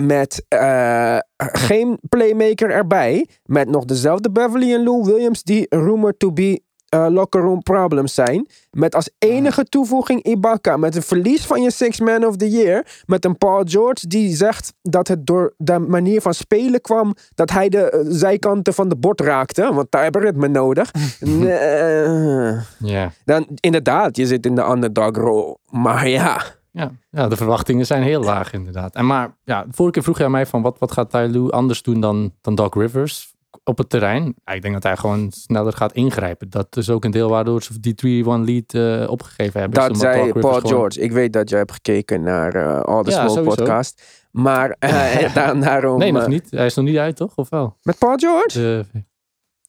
[0.00, 3.28] Met eh, geen playmaker erbij.
[3.44, 5.42] Met nog dezelfde Beverly en Lou Williams.
[5.42, 6.62] Die rumored to be
[7.04, 8.48] eh, locker room problems zijn.
[8.70, 10.76] Met als enige toevoeging Ibaka.
[10.76, 12.86] Met een verlies van je Six Man of the Year.
[13.06, 17.14] Met een Paul George die zegt dat het door de manier van spelen kwam.
[17.34, 19.72] Dat hij de eh, zijkanten van de bord raakte.
[19.74, 20.90] Want daar hebben we ritme nodig.
[21.20, 23.12] Nee, eh, Ja.
[23.24, 25.58] dan inderdaad, je zit in de underdog rol.
[25.70, 26.42] Maar ja.
[26.70, 26.90] Ja.
[27.10, 28.94] ja, de verwachtingen zijn heel laag inderdaad.
[28.94, 31.82] En maar, ja, vorige keer vroeg aan mij van wat, wat gaat Ty Lue anders
[31.82, 33.34] doen dan, dan Doc Rivers
[33.66, 34.34] op het terrein?
[34.44, 36.50] Ik denk dat hij gewoon sneller gaat ingrijpen.
[36.50, 39.88] Dat is ook een deel waardoor ze die 3-1 lead eh, opgegeven hebben.
[39.88, 41.00] Dat zei Paul gewoon- George.
[41.00, 43.54] Ik weet dat je hebt gekeken naar eh All the Ja, Smoke sowieso.
[43.54, 44.02] podcast.
[44.30, 45.98] Maar eh, daar- daarom...
[45.98, 46.50] Nee, nog eh, niet.
[46.50, 47.32] Hij is nog niet uit, toch?
[47.36, 47.76] Of wel?
[47.82, 48.58] Met Paul George?
[48.58, 48.84] De-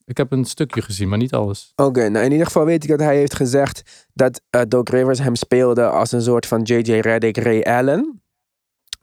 [0.05, 1.71] ik heb een stukje gezien, maar niet alles.
[1.75, 5.35] Oké, nou in ieder geval weet ik dat hij heeft gezegd dat Doc Rivers hem
[5.35, 6.91] speelde als een soort van J.J.
[6.99, 8.21] Reddick, Ray Allen.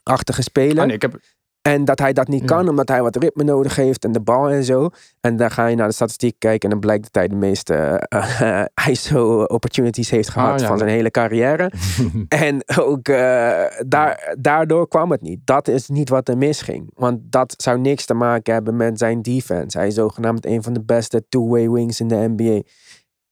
[0.02, 0.78] Achtige speler.
[0.80, 1.20] Ah, nee, ik heb,
[1.68, 2.46] En dat hij dat niet Ja.
[2.46, 4.88] kan, omdat hij wat ritme nodig heeft en de bal en zo.
[5.20, 7.74] En dan ga je naar de statistiek kijken en dan blijkt dat hij de meeste
[8.08, 10.66] eh, ISO-opportunities heeft gehad Ah, ja.
[10.66, 11.70] van zijn hele carrière.
[12.28, 15.40] en ook eh, daar, daardoor kwam het niet.
[15.44, 16.90] Dat is niet wat er misging.
[16.94, 19.78] Want dat zou niks te maken hebben met zijn defense.
[19.78, 22.62] Hij is zogenaamd een van de beste two-way wings in de NBA.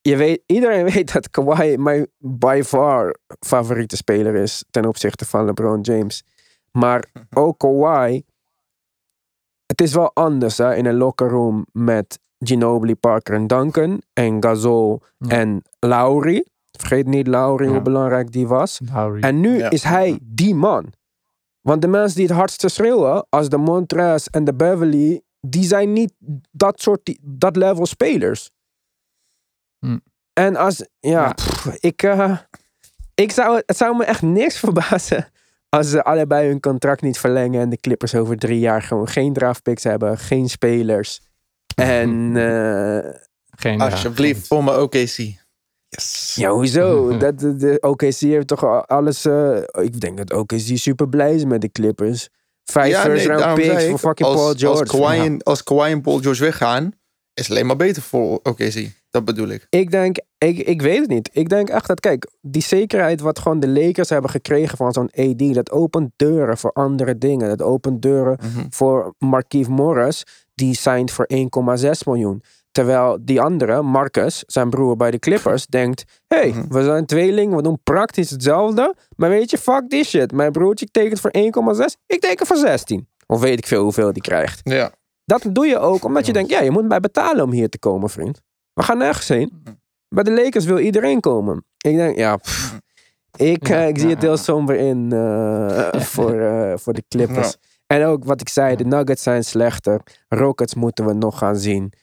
[0.01, 5.45] Je weet, iedereen weet dat Kawhi mijn by far favoriete speler is ten opzichte van
[5.45, 6.23] LeBron James.
[6.77, 8.23] Maar ook Kawhi,
[9.65, 14.43] het is wel anders hè, in een locker room met Ginobili, Parker en Duncan en
[14.43, 15.29] Gasol Ja.
[15.37, 16.45] en Lowry.
[16.77, 18.79] Vergeet niet Lowry, hoe belangrijk die was.
[18.93, 19.21] Lowry.
[19.21, 19.69] En nu Ja.
[19.69, 20.93] is hij die man.
[21.61, 25.93] Want de mensen die het hardste schreeuwen, als de Montrez en de Beverly, die zijn
[25.93, 26.13] niet
[26.51, 28.49] dat soort, dat level spelers.
[29.79, 29.97] Hm.
[30.33, 31.33] En als, ja, Ja.
[31.33, 32.37] pff, ik, eh,
[33.15, 35.27] ik zou, het zou me echt niks verbazen
[35.73, 39.33] als ze allebei hun contract niet verlengen en de Clippers over drie jaar gewoon geen
[39.33, 41.21] draftpicks hebben, geen spelers.
[41.75, 43.11] En eh,
[43.57, 45.17] Geen, Alsjeblieft, geen- voor me OKC.
[45.89, 46.33] Yes.
[46.35, 47.07] ja, hoezo?
[47.17, 49.25] dat, de, de OKC heeft toch al alles.
[49.25, 52.29] eh, ik denk dat OKC super blij is met de Clippers.
[52.63, 54.79] Vijf Ja, first nee, round picks voor fucking als, Paul George.
[54.79, 56.91] Als Kawhi, en, als Kawhi en Paul George weggaan,
[57.33, 58.91] is het alleen maar beter voor OKC.
[59.13, 59.67] Dat bedoel ik.
[59.69, 61.29] Ik denk, ik, ik weet het niet.
[61.33, 65.09] Ik denk echt dat, kijk, die zekerheid wat gewoon de Lakers hebben gekregen van zo'n
[65.15, 67.47] AD, dat opent deuren voor andere dingen.
[67.49, 68.65] Dat opent deuren Mhm.
[68.69, 70.23] voor Markieff Morris,
[70.55, 72.43] die signed voor 1,6 miljoen.
[72.71, 76.67] Terwijl die andere, Marcus, zijn broer bij de Clippers, denkt: hey, Mhm.
[76.73, 78.95] we zijn tweelingen, we doen praktisch hetzelfde.
[79.15, 80.31] Maar weet je, fuck this shit.
[80.31, 83.07] Mijn broertje tekent voor 1,6, ik teken voor 16.
[83.27, 84.59] Of weet ik veel hoeveel die krijgt.
[84.63, 84.91] Ja.
[85.25, 87.79] Dat doe je ook omdat je denkt: ja, je moet mij betalen om hier te
[87.79, 88.41] komen, vriend.
[88.73, 89.63] We gaan nergens heen.
[90.09, 91.65] Bij de Lakers wil iedereen komen.
[91.77, 92.79] Ik denk, ja, pff,
[93.37, 97.57] ik, Ja, eh, ik zie het heel somber in eh, voor, eh, voor de Clippers.
[97.87, 100.01] En ook wat ik zei, de Nuggets zijn slechter.
[100.27, 101.93] Rockets moeten we nog gaan zien.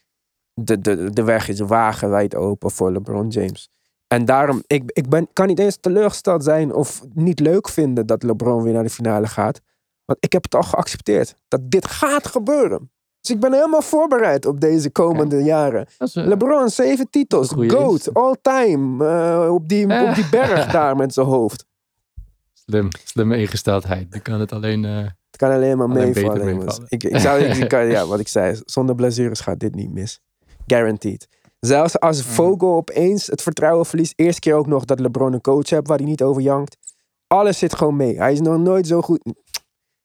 [0.55, 3.71] De, de, de weg is wagenwijd open voor LeBron James.
[4.07, 8.23] En daarom, ik, ik ben, kan niet eens teleurgesteld zijn of niet leuk vinden dat
[8.23, 9.61] LeBron weer naar de finale gaat.
[10.05, 12.91] Want ik heb het al geaccepteerd dat dit gaat gebeuren.
[13.21, 15.87] Dus ik ben helemaal voorbereid op deze komende jaren.
[15.99, 17.49] Is, eh, LeBron, zeven titels.
[17.49, 19.05] Goat, all time.
[19.07, 21.65] eh, op, die, op die berg daar met zijn hoofd.
[22.53, 24.13] Slim, slimme ingesteldheid.
[24.13, 24.85] Die kan het alleen...
[24.85, 26.45] eh, Het kan alleen maar meevallen.
[26.45, 26.85] meevallen.
[26.89, 30.21] Ik, ik zou, ik, kan- ja, wat ik zei, zonder blessures gaat dit niet mis.
[30.67, 31.29] Guaranteed.
[31.61, 34.13] Zelfs als Vogel opeens het vertrouwen verliest.
[34.17, 36.77] Eerste keer ook nog dat LeBron een coach hebt waar hij niet over jankt.
[37.27, 38.17] Alles zit gewoon mee.
[38.17, 39.21] Hij is nog nooit zo goed.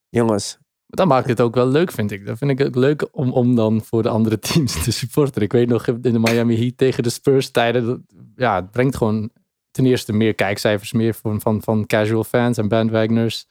[0.10, 0.58] Jongens,
[0.96, 2.26] dat maakt het ook wel leuk, vind ik.
[2.26, 5.44] Dat vind ik ook leuk om, om dan voor de andere teams te supporteren.
[5.44, 7.86] Ik weet nog in de Miami Heat tegen de Spurs tijden.
[7.86, 8.00] dat-
[8.36, 9.30] Ja, het brengt gewoon
[9.72, 13.46] ten eerste meer kijkcijfers meer van, van, van casual fans en bandwagoners.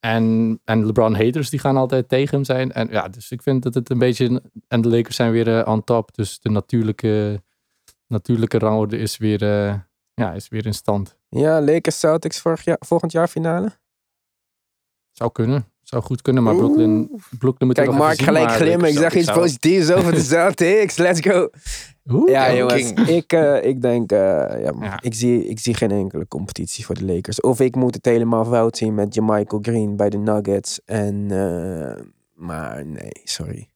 [0.00, 2.72] En, en LeBron haters die gaan altijd tegen hem zijn.
[2.72, 4.42] En ja, dus ik vind dat het een beetje...
[4.68, 6.14] En de Lakers zijn weer eh, on top.
[6.14, 7.42] Dus de natuurlijke,
[8.06, 9.74] natuurlijke rangorde is weer, eh,
[10.14, 11.16] ja, is weer in stand.
[11.28, 13.72] ja, Lakers Celtics vorig jaar, volgend jaar finale.
[15.12, 15.66] Zou kunnen.
[15.92, 16.42] Zou goed kunnen.
[16.42, 18.88] Maar Brooklyn, Brooklyn moet Kijk, nog Mark zien, gelijk glimmen.
[18.88, 20.96] Ik zeg iets zou- positiefs over de Celtics.
[20.96, 21.48] Let's go.
[22.10, 22.92] Oeh, Ja, jongens.
[22.92, 24.98] Ik, eh, ik denk, eh, ja, Ja.
[25.02, 27.40] Ik, zie, ik zie geen enkele competitie voor de Lakers.
[27.40, 30.80] Of ik moet het helemaal fout zien met Jermichael Green bij de Nuggets.
[30.84, 32.02] En, eh,
[32.34, 33.68] maar nee, sorry.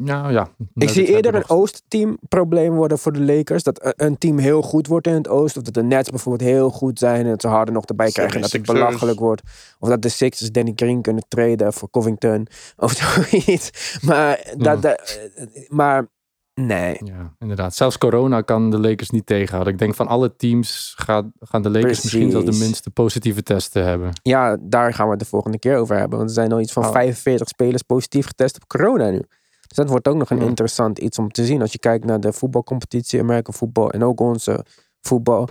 [0.00, 0.48] Nou ja.
[0.74, 3.62] Ik zie eerder een Oost-team probleem worden voor de Lakers.
[3.62, 5.56] Dat een- team heel goed wordt in het Oost.
[5.56, 8.34] Of dat de Nets bijvoorbeeld heel goed zijn en dat ze harder nog erbij krijgen.
[8.34, 8.78] En dat het 76ers.
[8.88, 9.42] belachelijk wordt.
[9.78, 12.46] Of dat de Sixers Danny Green kunnen traden voor Covington.
[12.76, 13.98] Of zoiets.
[14.02, 15.20] Maar, dat, dat-
[15.68, 16.08] maar
[16.54, 16.96] nee.
[17.04, 17.74] Ja, inderdaad.
[17.74, 19.72] Zelfs corona kan de Lakers niet tegenhouden.
[19.72, 23.84] Ik denk van alle teams gaat, gaan de Lakers misschien wel de minste positieve testen
[23.84, 24.10] hebben.
[24.22, 26.18] Ja, daar gaan we het de volgende keer over hebben.
[26.18, 26.90] Want er zijn al iets van Oh.
[26.92, 29.22] 45 spelers positief getest op corona nu.
[29.68, 31.60] Dus dat wordt ook nog een interessant iets om te zien.
[31.60, 34.64] Als je kijkt naar de voetbalcompetitie, American voetbal en ook onze
[35.00, 35.48] voetbal.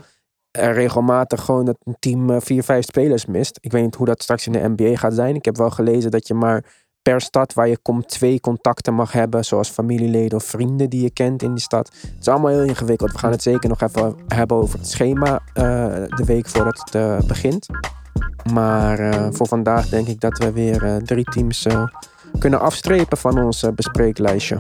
[0.51, 3.57] Er regelmatig gewoon dat een team eh, vier, vijf spelers mist.
[3.61, 5.35] Ik weet niet hoe dat straks in de NBA gaat zijn.
[5.35, 6.65] Ik heb wel gelezen dat je maar
[7.01, 9.45] per stad waar je komt twee contacten mag hebben.
[9.45, 11.87] Zoals familieleden of vrienden die je kent in die stad.
[12.01, 13.11] Het is allemaal heel ingewikkeld.
[13.11, 15.63] We gaan het zeker nog even hebben over het schema eh,
[16.15, 17.67] de week voordat het eh, begint.
[18.53, 21.65] Maar voor vandaag denk ik dat we weer drie teams
[22.39, 24.57] kunnen afstrepen van ons eh, bespreeklijstje.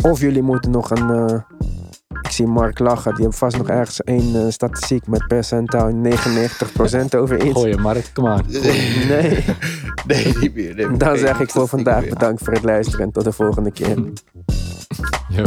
[0.00, 1.10] Of jullie moeten nog een.
[1.10, 1.40] Eh,
[2.22, 3.14] ik zie Mark lachen.
[3.14, 7.58] Die heeft vast nog ergens één eh, statistiek met percentage, 99% over iets.
[7.58, 8.44] Goeie Mark, kom aan.
[8.48, 9.44] Nee.
[10.06, 10.98] nee, niet meer.
[10.98, 13.96] Dan zeg ik voor vandaag bedankt voor het luisteren en tot de volgende keer.
[15.28, 15.44] Yo.